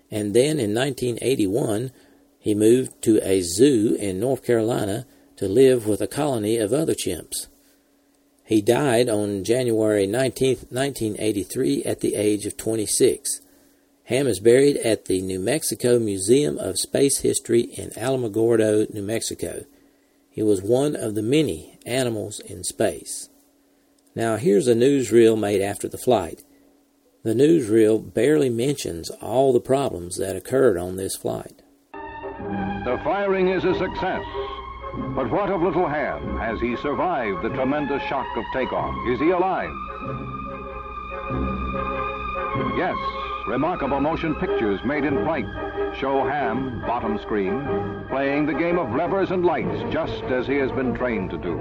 and 0.10 0.34
then 0.34 0.60
in 0.60 0.74
1981 0.74 1.92
he 2.40 2.56
moved 2.56 3.00
to 3.04 3.20
a 3.22 3.42
zoo 3.42 3.96
in 4.00 4.20
North 4.20 4.44
Carolina 4.44 5.06
to 5.38 5.48
live 5.48 5.86
with 5.86 6.02
a 6.02 6.08
colony 6.08 6.58
of 6.58 6.74
other 6.74 6.96
chimps. 6.96 7.46
He 8.44 8.64
died 8.64 9.08
on 9.08 9.44
January 9.44 10.08
19, 10.08 10.56
1983, 10.70 11.84
at 11.84 12.00
the 12.00 12.16
age 12.16 12.48
of 12.48 12.58
26. 12.58 13.40
Ham 14.06 14.26
is 14.26 14.40
buried 14.40 14.78
at 14.78 15.06
the 15.06 15.22
New 15.22 15.40
Mexico 15.40 16.00
Museum 16.00 16.58
of 16.58 16.80
Space 16.80 17.20
History 17.20 17.62
in 17.62 17.92
Alamogordo, 17.92 18.92
New 18.92 19.04
Mexico. 19.04 19.66
He 20.32 20.42
was 20.42 20.62
one 20.62 20.96
of 20.96 21.14
the 21.14 21.22
many 21.22 21.78
animals 21.86 22.40
in 22.40 22.64
space. 22.64 23.30
Now, 24.16 24.38
here's 24.38 24.68
a 24.68 24.74
newsreel 24.74 25.38
made 25.38 25.62
after 25.62 25.90
the 25.90 25.98
flight. 25.98 26.44
The 27.24 27.34
newsreel 27.34 28.14
barely 28.14 28.50
mentions 28.50 29.10
all 29.22 29.52
the 29.52 29.60
problems 29.60 30.18
that 30.18 30.38
occurred 30.38 30.78
on 30.78 30.96
this 30.96 31.16
flight. 31.18 31.62
The 31.94 33.00
firing 33.04 33.50
is 33.50 33.64
a 33.66 33.74
success. 33.74 34.24
But 35.16 35.30
what 35.30 35.52
of 35.52 35.62
little 35.62 35.88
Ham? 35.88 36.38
Has 36.38 36.60
he 36.60 36.76
survived 36.78 37.44
the 37.44 37.50
tremendous 37.50 38.02
shock 38.04 38.28
of 38.36 38.44
takeoff? 38.54 38.96
Is 39.10 39.20
he 39.20 39.30
alive? 39.30 39.70
Yes, 42.78 42.96
remarkable 43.48 44.00
motion 44.00 44.36
pictures 44.36 44.80
made 44.84 45.04
in 45.04 45.24
flight 45.24 45.46
show 46.00 46.24
Ham, 46.24 46.82
bottom 46.82 47.20
screen, 47.20 48.06
playing 48.10 48.46
the 48.46 48.54
game 48.54 48.80
of 48.80 48.96
levers 48.96 49.32
and 49.32 49.46
lights 49.46 49.82
just 49.92 50.24
as 50.24 50.48
he 50.48 50.56
has 50.56 50.72
been 50.72 50.94
trained 50.94 51.30
to 51.30 51.38
do. 51.38 51.56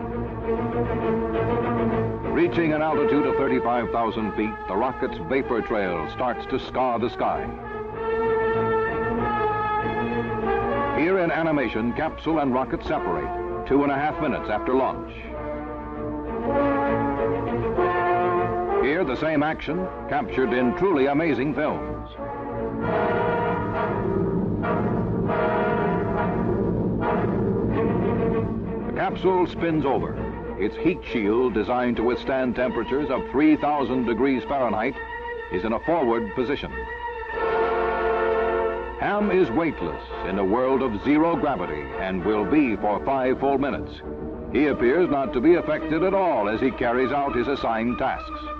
Reaching 2.30 2.72
an 2.72 2.82
altitude 2.82 3.26
of 3.26 3.34
35,000 3.36 4.32
feet, 4.32 4.54
the 4.68 4.76
rocket's 4.76 5.18
vapor 5.28 5.62
trail 5.62 6.08
starts 6.14 6.46
to 6.46 6.58
scar 6.66 6.98
the 6.98 7.10
sky. 7.10 7.42
Here 10.98 11.18
in 11.18 11.30
animation, 11.30 11.92
capsule 11.94 12.38
and 12.38 12.54
rocket 12.54 12.84
separate 12.84 13.66
two 13.66 13.84
and 13.84 13.92
a 13.92 13.94
half 13.94 14.20
minutes 14.20 14.50
after 14.50 14.74
launch. 14.74 15.12
The 18.90 19.16
same 19.16 19.42
action 19.42 19.86
captured 20.08 20.52
in 20.52 20.76
truly 20.76 21.06
amazing 21.06 21.54
films. 21.54 22.10
The 28.86 28.92
capsule 28.96 29.46
spins 29.46 29.84
over. 29.84 30.14
Its 30.58 30.76
heat 30.76 30.98
shield, 31.04 31.54
designed 31.54 31.96
to 31.96 32.02
withstand 32.02 32.56
temperatures 32.56 33.10
of 33.10 33.22
3,000 33.30 34.06
degrees 34.06 34.42
Fahrenheit, 34.44 34.96
is 35.52 35.64
in 35.64 35.72
a 35.72 35.80
forward 35.80 36.34
position. 36.34 36.70
Ham 38.98 39.30
is 39.30 39.48
weightless 39.50 40.02
in 40.28 40.38
a 40.38 40.44
world 40.44 40.82
of 40.82 41.02
zero 41.04 41.36
gravity 41.36 41.82
and 42.00 42.24
will 42.24 42.44
be 42.44 42.76
for 42.76 43.02
five 43.04 43.38
full 43.40 43.56
minutes. 43.56 44.02
He 44.52 44.66
appears 44.66 45.08
not 45.08 45.32
to 45.32 45.40
be 45.40 45.54
affected 45.54 46.02
at 46.02 46.12
all 46.12 46.48
as 46.48 46.60
he 46.60 46.72
carries 46.72 47.12
out 47.12 47.36
his 47.36 47.46
assigned 47.48 47.96
tasks. 47.98 48.59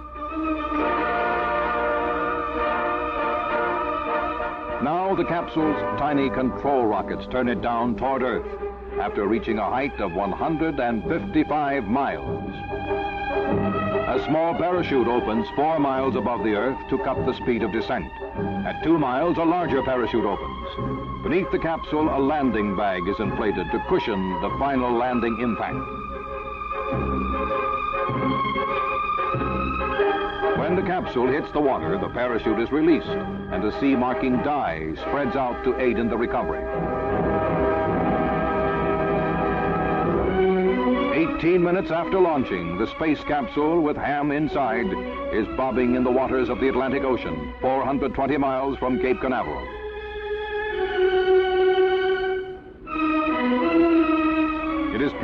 Now 4.83 5.15
the 5.15 5.25
capsule's 5.25 5.77
tiny 5.99 6.31
control 6.31 6.87
rockets 6.87 7.27
turn 7.31 7.49
it 7.49 7.61
down 7.61 7.97
toward 7.97 8.23
Earth 8.23 8.47
after 9.01 9.27
reaching 9.27 9.59
a 9.59 9.69
height 9.69 10.01
of 10.01 10.13
155 10.13 11.85
miles. 11.85 12.53
A 14.11 14.25
small 14.27 14.55
parachute 14.55 15.07
opens 15.07 15.47
four 15.55 15.79
miles 15.79 16.17
above 16.17 16.43
the 16.43 16.55
Earth 16.55 16.79
to 16.89 16.99
cut 16.99 17.25
the 17.27 17.35
speed 17.35 17.63
of 17.63 17.73
descent. 17.73 18.11
At 18.67 18.83
two 18.83 18.99
miles, 18.99 19.37
a 19.37 19.45
larger 19.45 19.83
parachute 19.83 20.25
opens. 20.25 21.23
Beneath 21.23 21.51
the 21.53 21.59
capsule, 21.59 22.09
a 22.09 22.19
landing 22.19 22.77
bag 22.77 23.07
is 23.07 23.21
inflated 23.21 23.71
to 23.71 23.85
cushion 23.89 24.41
the 24.41 24.57
final 24.59 24.93
landing 24.93 25.39
impact. 25.41 26.00
The 30.81 30.87
capsule 30.87 31.27
hits 31.27 31.51
the 31.53 31.61
water, 31.61 31.99
the 31.99 32.09
parachute 32.09 32.59
is 32.59 32.73
released, 32.73 33.07
and 33.07 33.63
a 33.63 33.81
sea 33.81 33.95
marking 33.95 34.39
dye 34.39 34.95
spreads 34.95 35.37
out 35.37 35.63
to 35.63 35.79
aid 35.79 35.99
in 35.99 36.09
the 36.09 36.17
recovery. 36.17 36.63
18 41.37 41.63
minutes 41.63 41.91
after 41.91 42.19
launching, 42.19 42.79
the 42.79 42.87
space 42.87 43.21
capsule 43.25 43.83
with 43.83 43.97
Ham 43.99 44.31
inside 44.33 44.87
is 45.35 45.47
bobbing 45.55 45.97
in 45.97 46.03
the 46.03 46.11
waters 46.11 46.49
of 46.49 46.61
the 46.61 46.69
Atlantic 46.69 47.05
Ocean, 47.05 47.53
420 47.61 48.39
miles 48.39 48.79
from 48.79 48.99
Cape 49.01 49.21
Canaveral. 49.21 49.80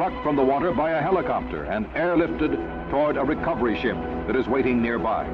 Plucked 0.07 0.23
from 0.23 0.37
the 0.37 0.45
water 0.45 0.71
by 0.71 0.93
a 0.93 1.03
helicopter 1.03 1.65
and 1.65 1.93
airlifted 1.95 2.91
toward 2.91 3.17
a 3.17 3.25
recovery 3.25 3.77
ship 3.77 3.97
that 4.29 4.37
is 4.37 4.47
waiting 4.47 4.81
nearby. 4.81 5.27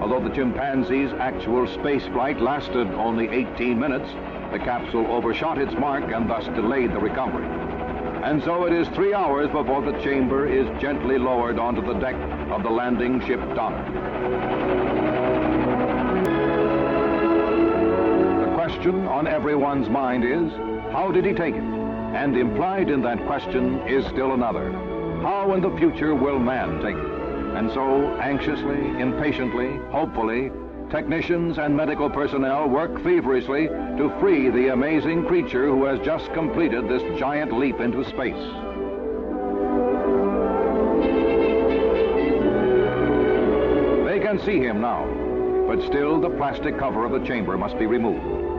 Although 0.00 0.20
the 0.20 0.32
chimpanzee's 0.32 1.12
actual 1.14 1.66
space 1.66 2.06
flight 2.06 2.40
lasted 2.40 2.86
only 2.92 3.26
18 3.28 3.76
minutes, 3.76 4.08
the 4.52 4.60
capsule 4.60 5.04
overshot 5.08 5.58
its 5.58 5.72
mark 5.72 6.12
and 6.12 6.30
thus 6.30 6.44
delayed 6.54 6.92
the 6.92 7.00
recovery. 7.00 7.44
And 8.22 8.40
so 8.44 8.66
it 8.66 8.72
is 8.72 8.86
three 8.90 9.12
hours 9.12 9.50
before 9.50 9.82
the 9.82 10.00
chamber 10.00 10.46
is 10.46 10.68
gently 10.80 11.18
lowered 11.18 11.58
onto 11.58 11.84
the 11.84 11.94
deck 11.94 12.14
of 12.52 12.62
the 12.62 12.70
landing 12.70 13.20
ship 13.26 13.40
Donner. 13.56 13.82
The 18.46 18.54
question 18.54 19.08
on 19.08 19.26
everyone's 19.26 19.88
mind 19.88 20.22
is, 20.22 20.52
how 20.92 21.10
did 21.10 21.24
he 21.24 21.32
take 21.32 21.56
it? 21.56 21.83
And 22.14 22.36
implied 22.36 22.90
in 22.90 23.02
that 23.02 23.26
question 23.26 23.80
is 23.88 24.06
still 24.06 24.34
another. 24.34 24.70
How 25.20 25.52
in 25.54 25.60
the 25.60 25.76
future 25.76 26.14
will 26.14 26.38
man 26.38 26.80
take 26.80 26.94
it? 26.94 27.56
And 27.56 27.70
so, 27.72 28.16
anxiously, 28.18 29.00
impatiently, 29.00 29.76
hopefully, 29.90 30.52
technicians 30.90 31.58
and 31.58 31.76
medical 31.76 32.08
personnel 32.08 32.68
work 32.68 33.02
feverishly 33.02 33.66
to 33.66 34.14
free 34.20 34.48
the 34.48 34.72
amazing 34.72 35.24
creature 35.26 35.66
who 35.66 35.84
has 35.86 35.98
just 36.00 36.32
completed 36.34 36.88
this 36.88 37.02
giant 37.18 37.52
leap 37.52 37.80
into 37.80 38.04
space. 38.04 38.44
They 44.06 44.20
can 44.20 44.40
see 44.44 44.60
him 44.60 44.80
now, 44.80 45.04
but 45.66 45.84
still 45.84 46.20
the 46.20 46.30
plastic 46.30 46.78
cover 46.78 47.04
of 47.04 47.10
the 47.10 47.26
chamber 47.26 47.58
must 47.58 47.76
be 47.76 47.86
removed. 47.86 48.53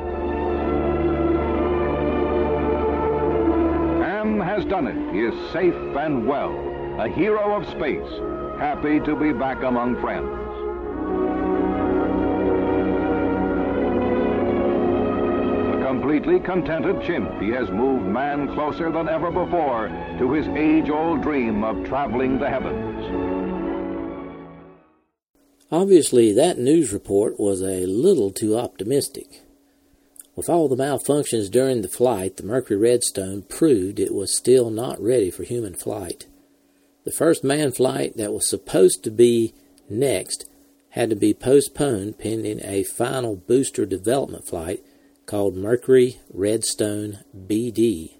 Has 4.55 4.63
done 4.65 4.87
it. 4.87 5.13
He 5.13 5.19
is 5.19 5.51
safe 5.51 5.75
and 5.97 6.25
well, 6.25 6.53
a 7.01 7.09
hero 7.09 7.57
of 7.57 7.67
space, 7.69 8.09
happy 8.57 9.01
to 9.01 9.15
be 9.15 9.33
back 9.33 9.63
among 9.63 9.99
friends. 9.99 10.31
completely 15.85 16.39
contented 16.39 17.01
chimp, 17.03 17.41
he 17.41 17.49
has 17.49 17.69
moved 17.71 18.05
man 18.05 18.53
closer 18.53 18.91
than 18.91 19.07
ever 19.07 19.31
before 19.31 19.87
to 20.19 20.31
his 20.33 20.47
age-old 20.49 21.21
dream 21.21 21.63
of 21.63 21.85
traveling 21.85 22.37
the 22.37 22.49
heavens. 22.49 23.05
Obviously, 25.71 26.31
that 26.31 26.57
news 26.57 26.91
report 26.93 27.39
was 27.39 27.61
a 27.61 27.85
little 27.85 28.31
too 28.31 28.57
optimistic. 28.57 29.44
With 30.35 30.49
all 30.49 30.67
the 30.67 30.75
malfunctions 30.75 31.49
during 31.49 31.81
the 31.81 31.87
flight, 31.87 32.35
the 32.35 32.43
Mercury 32.43 32.77
Redstone 32.77 33.43
proved 33.43 33.99
it 33.99 34.13
was 34.13 34.35
still 34.35 34.69
not 34.69 35.01
ready 35.01 35.31
for 35.31 35.43
human 35.43 35.75
flight. 35.75 36.27
The 37.05 37.11
first 37.11 37.43
manned 37.43 37.77
flight 37.77 38.17
that 38.17 38.33
was 38.33 38.49
supposed 38.49 39.03
to 39.03 39.11
be 39.11 39.53
next 39.89 40.45
had 40.89 41.09
to 41.09 41.15
be 41.15 41.33
postponed 41.33 42.17
pending 42.17 42.59
a 42.63 42.83
final 42.83 43.35
booster 43.35 43.85
development 43.85 44.47
flight 44.47 44.83
called 45.25 45.55
Mercury 45.55 46.19
Redstone 46.33 47.19
BD. 47.35 48.15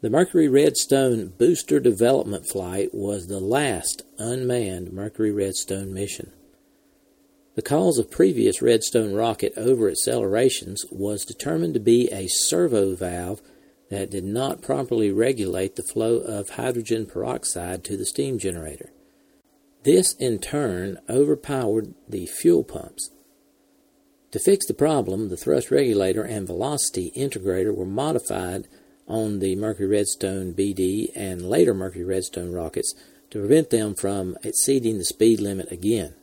The 0.00 0.10
Mercury 0.10 0.48
Redstone 0.48 1.28
booster 1.38 1.78
development 1.78 2.48
flight 2.48 2.90
was 2.92 3.26
the 3.26 3.40
last 3.40 4.02
unmanned 4.18 4.92
Mercury 4.92 5.30
Redstone 5.30 5.92
mission. 5.92 6.32
The 7.54 7.62
cause 7.62 7.98
of 7.98 8.10
previous 8.10 8.62
Redstone 8.62 9.12
rocket 9.12 9.52
over 9.58 9.90
accelerations 9.90 10.86
was 10.90 11.26
determined 11.26 11.74
to 11.74 11.80
be 11.80 12.10
a 12.10 12.26
servo 12.26 12.94
valve 12.94 13.42
that 13.90 14.10
did 14.10 14.24
not 14.24 14.62
properly 14.62 15.12
regulate 15.12 15.76
the 15.76 15.82
flow 15.82 16.16
of 16.16 16.50
hydrogen 16.50 17.04
peroxide 17.04 17.84
to 17.84 17.96
the 17.98 18.06
steam 18.06 18.38
generator. 18.38 18.90
This 19.82 20.14
in 20.14 20.38
turn 20.38 20.98
overpowered 21.10 21.92
the 22.08 22.24
fuel 22.24 22.64
pumps. 22.64 23.10
To 24.30 24.38
fix 24.38 24.64
the 24.66 24.72
problem, 24.72 25.28
the 25.28 25.36
thrust 25.36 25.70
regulator 25.70 26.22
and 26.22 26.46
velocity 26.46 27.12
integrator 27.14 27.74
were 27.74 27.84
modified 27.84 28.66
on 29.06 29.40
the 29.40 29.56
Mercury 29.56 29.88
Redstone 29.88 30.54
BD 30.54 31.10
and 31.14 31.42
later 31.42 31.74
Mercury 31.74 32.04
Redstone 32.04 32.52
rockets 32.52 32.94
to 33.30 33.40
prevent 33.40 33.68
them 33.68 33.94
from 33.94 34.38
exceeding 34.42 34.96
the 34.96 35.04
speed 35.04 35.38
limit 35.38 35.70
again. 35.70 36.14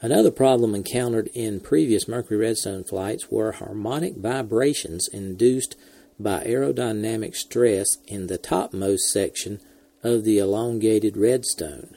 Another 0.00 0.30
problem 0.30 0.76
encountered 0.76 1.28
in 1.34 1.58
previous 1.58 2.06
Mercury 2.06 2.38
Redstone 2.38 2.84
flights 2.84 3.30
were 3.30 3.52
harmonic 3.52 4.16
vibrations 4.16 5.08
induced 5.08 5.76
by 6.20 6.44
aerodynamic 6.44 7.34
stress 7.34 7.96
in 8.06 8.28
the 8.28 8.38
topmost 8.38 9.10
section 9.10 9.60
of 10.04 10.22
the 10.22 10.38
elongated 10.38 11.16
redstone. 11.16 11.96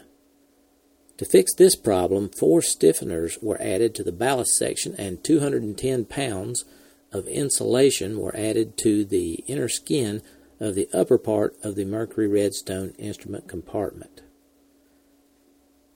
To 1.17 1.25
fix 1.25 1.53
this 1.53 1.75
problem, 1.75 2.29
four 2.29 2.61
stiffeners 2.61 3.41
were 3.43 3.61
added 3.61 3.93
to 3.95 4.03
the 4.03 4.11
ballast 4.11 4.57
section 4.57 4.95
and 4.97 5.23
210 5.23 6.05
pounds 6.05 6.65
of 7.11 7.27
insulation 7.27 8.17
were 8.17 8.35
added 8.35 8.77
to 8.79 9.05
the 9.05 9.43
inner 9.45 9.69
skin 9.69 10.23
of 10.59 10.73
the 10.73 10.89
upper 10.91 11.19
part 11.19 11.55
of 11.63 11.75
the 11.75 11.85
Mercury 11.85 12.27
Redstone 12.27 12.95
instrument 12.97 13.47
compartment. 13.47 14.21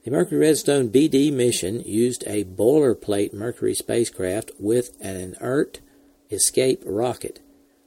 The 0.05 0.11
Mercury 0.11 0.41
Redstone 0.41 0.89
BD 0.89 1.33
mission 1.33 1.81
used 1.81 2.23
a 2.27 2.43
boilerplate 2.43 3.33
Mercury 3.33 3.73
spacecraft 3.73 4.51
with 4.59 4.95
an 5.01 5.15
inert 5.15 5.79
escape 6.29 6.83
rocket. 6.85 7.39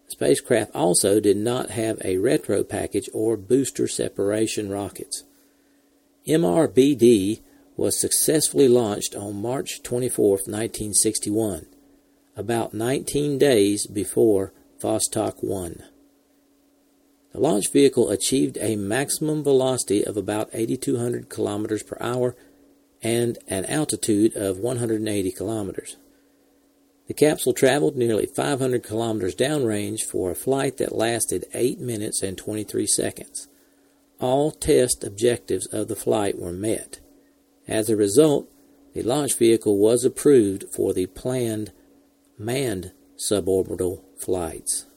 The 0.06 0.10
spacecraft 0.10 0.74
also 0.74 1.20
did 1.20 1.36
not 1.36 1.70
have 1.70 2.02
a 2.04 2.18
retro 2.18 2.64
package 2.64 3.08
or 3.14 3.36
booster 3.36 3.86
separation 3.86 4.68
rockets. 4.68 5.22
MRBD 6.26 7.40
was 7.76 8.00
successfully 8.00 8.66
launched 8.66 9.14
on 9.14 9.40
March 9.40 9.80
24, 9.84 10.28
1961 10.28 11.66
about 12.36 12.74
19 12.74 13.38
days 13.38 13.86
before 13.86 14.52
Vostok 14.80 15.44
1. 15.44 15.84
The 17.38 17.44
launch 17.44 17.70
vehicle 17.70 18.10
achieved 18.10 18.58
a 18.60 18.74
maximum 18.74 19.44
velocity 19.44 20.04
of 20.04 20.16
about 20.16 20.50
8,200 20.52 21.28
kilometers 21.28 21.84
per 21.84 21.96
hour 22.00 22.34
and 23.00 23.38
an 23.46 23.64
altitude 23.66 24.34
of 24.34 24.58
180 24.58 25.30
kilometers. 25.30 25.98
The 27.06 27.14
capsule 27.14 27.52
traveled 27.52 27.96
nearly 27.96 28.26
500 28.26 28.82
kilometers 28.82 29.36
downrange 29.36 30.00
for 30.02 30.32
a 30.32 30.34
flight 30.34 30.78
that 30.78 30.96
lasted 30.96 31.44
8 31.54 31.78
minutes 31.78 32.24
and 32.24 32.36
23 32.36 32.88
seconds. 32.88 33.46
All 34.18 34.50
test 34.50 35.04
objectives 35.04 35.66
of 35.66 35.86
the 35.86 35.94
flight 35.94 36.40
were 36.40 36.52
met. 36.52 36.98
As 37.68 37.88
a 37.88 37.94
result, 37.94 38.50
the 38.94 39.02
launch 39.02 39.38
vehicle 39.38 39.78
was 39.78 40.04
approved 40.04 40.64
for 40.72 40.92
the 40.92 41.06
planned 41.06 41.70
manned 42.36 42.90
suborbital 43.16 44.02
flights. 44.16 44.87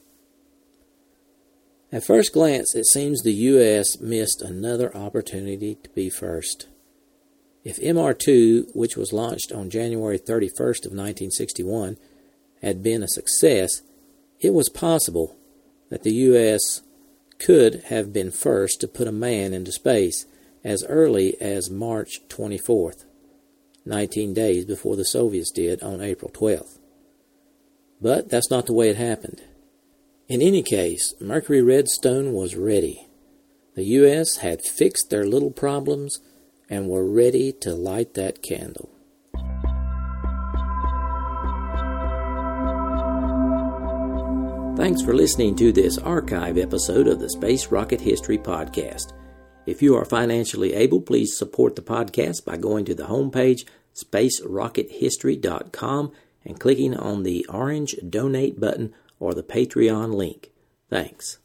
At 1.92 2.06
first 2.06 2.32
glance, 2.32 2.74
it 2.74 2.86
seems 2.86 3.20
the 3.20 3.34
U.S. 3.34 4.00
missed 4.00 4.40
another 4.40 4.96
opportunity 4.96 5.74
to 5.74 5.90
be 5.90 6.08
first. 6.08 6.66
If 7.64 7.78
MR2, 7.78 8.74
which 8.74 8.96
was 8.96 9.12
launched 9.12 9.52
on 9.52 9.68
January 9.68 10.18
31st 10.18 10.86
of 10.86 10.96
1961, 10.96 11.98
had 12.62 12.82
been 12.82 13.02
a 13.02 13.08
success, 13.08 13.82
it 14.40 14.54
was 14.54 14.70
possible 14.70 15.36
that 15.90 16.02
the 16.02 16.14
U.S. 16.14 16.80
could 17.38 17.82
have 17.88 18.10
been 18.10 18.30
first 18.30 18.80
to 18.80 18.88
put 18.88 19.06
a 19.06 19.12
man 19.12 19.52
into 19.52 19.70
space 19.70 20.24
as 20.64 20.86
early 20.88 21.38
as 21.42 21.70
March 21.70 22.20
24th, 22.28 23.04
19 23.84 24.32
days 24.32 24.64
before 24.64 24.96
the 24.96 25.04
Soviets 25.04 25.50
did 25.50 25.82
on 25.82 26.00
April 26.00 26.30
12th. 26.30 26.78
But 28.00 28.30
that's 28.30 28.50
not 28.50 28.64
the 28.64 28.72
way 28.72 28.88
it 28.88 28.96
happened. 28.96 29.42
In 30.28 30.40
any 30.40 30.62
case, 30.62 31.14
Mercury 31.20 31.62
Redstone 31.62 32.32
was 32.32 32.54
ready. 32.54 33.08
The 33.74 33.82
U.S. 33.84 34.36
had 34.36 34.62
fixed 34.62 35.10
their 35.10 35.26
little 35.26 35.50
problems 35.50 36.20
and 36.70 36.88
were 36.88 37.04
ready 37.04 37.50
to 37.60 37.74
light 37.74 38.14
that 38.14 38.40
candle. 38.42 38.88
Thanks 44.76 45.02
for 45.02 45.12
listening 45.12 45.56
to 45.56 45.72
this 45.72 45.98
archive 45.98 46.56
episode 46.56 47.08
of 47.08 47.18
the 47.20 47.30
Space 47.30 47.66
Rocket 47.66 48.00
History 48.00 48.38
Podcast. 48.38 49.12
If 49.66 49.82
you 49.82 49.96
are 49.96 50.04
financially 50.04 50.74
able, 50.74 51.00
please 51.00 51.36
support 51.36 51.74
the 51.76 51.82
podcast 51.82 52.44
by 52.44 52.56
going 52.56 52.84
to 52.86 52.94
the 52.94 53.04
homepage 53.04 53.64
spacerockethistory.com 53.94 56.12
and 56.44 56.58
clicking 56.58 56.96
on 56.96 57.22
the 57.22 57.46
orange 57.48 57.94
donate 58.08 58.58
button 58.58 58.92
or 59.22 59.34
the 59.34 59.42
Patreon 59.44 60.12
link. 60.12 60.50
Thanks. 60.90 61.38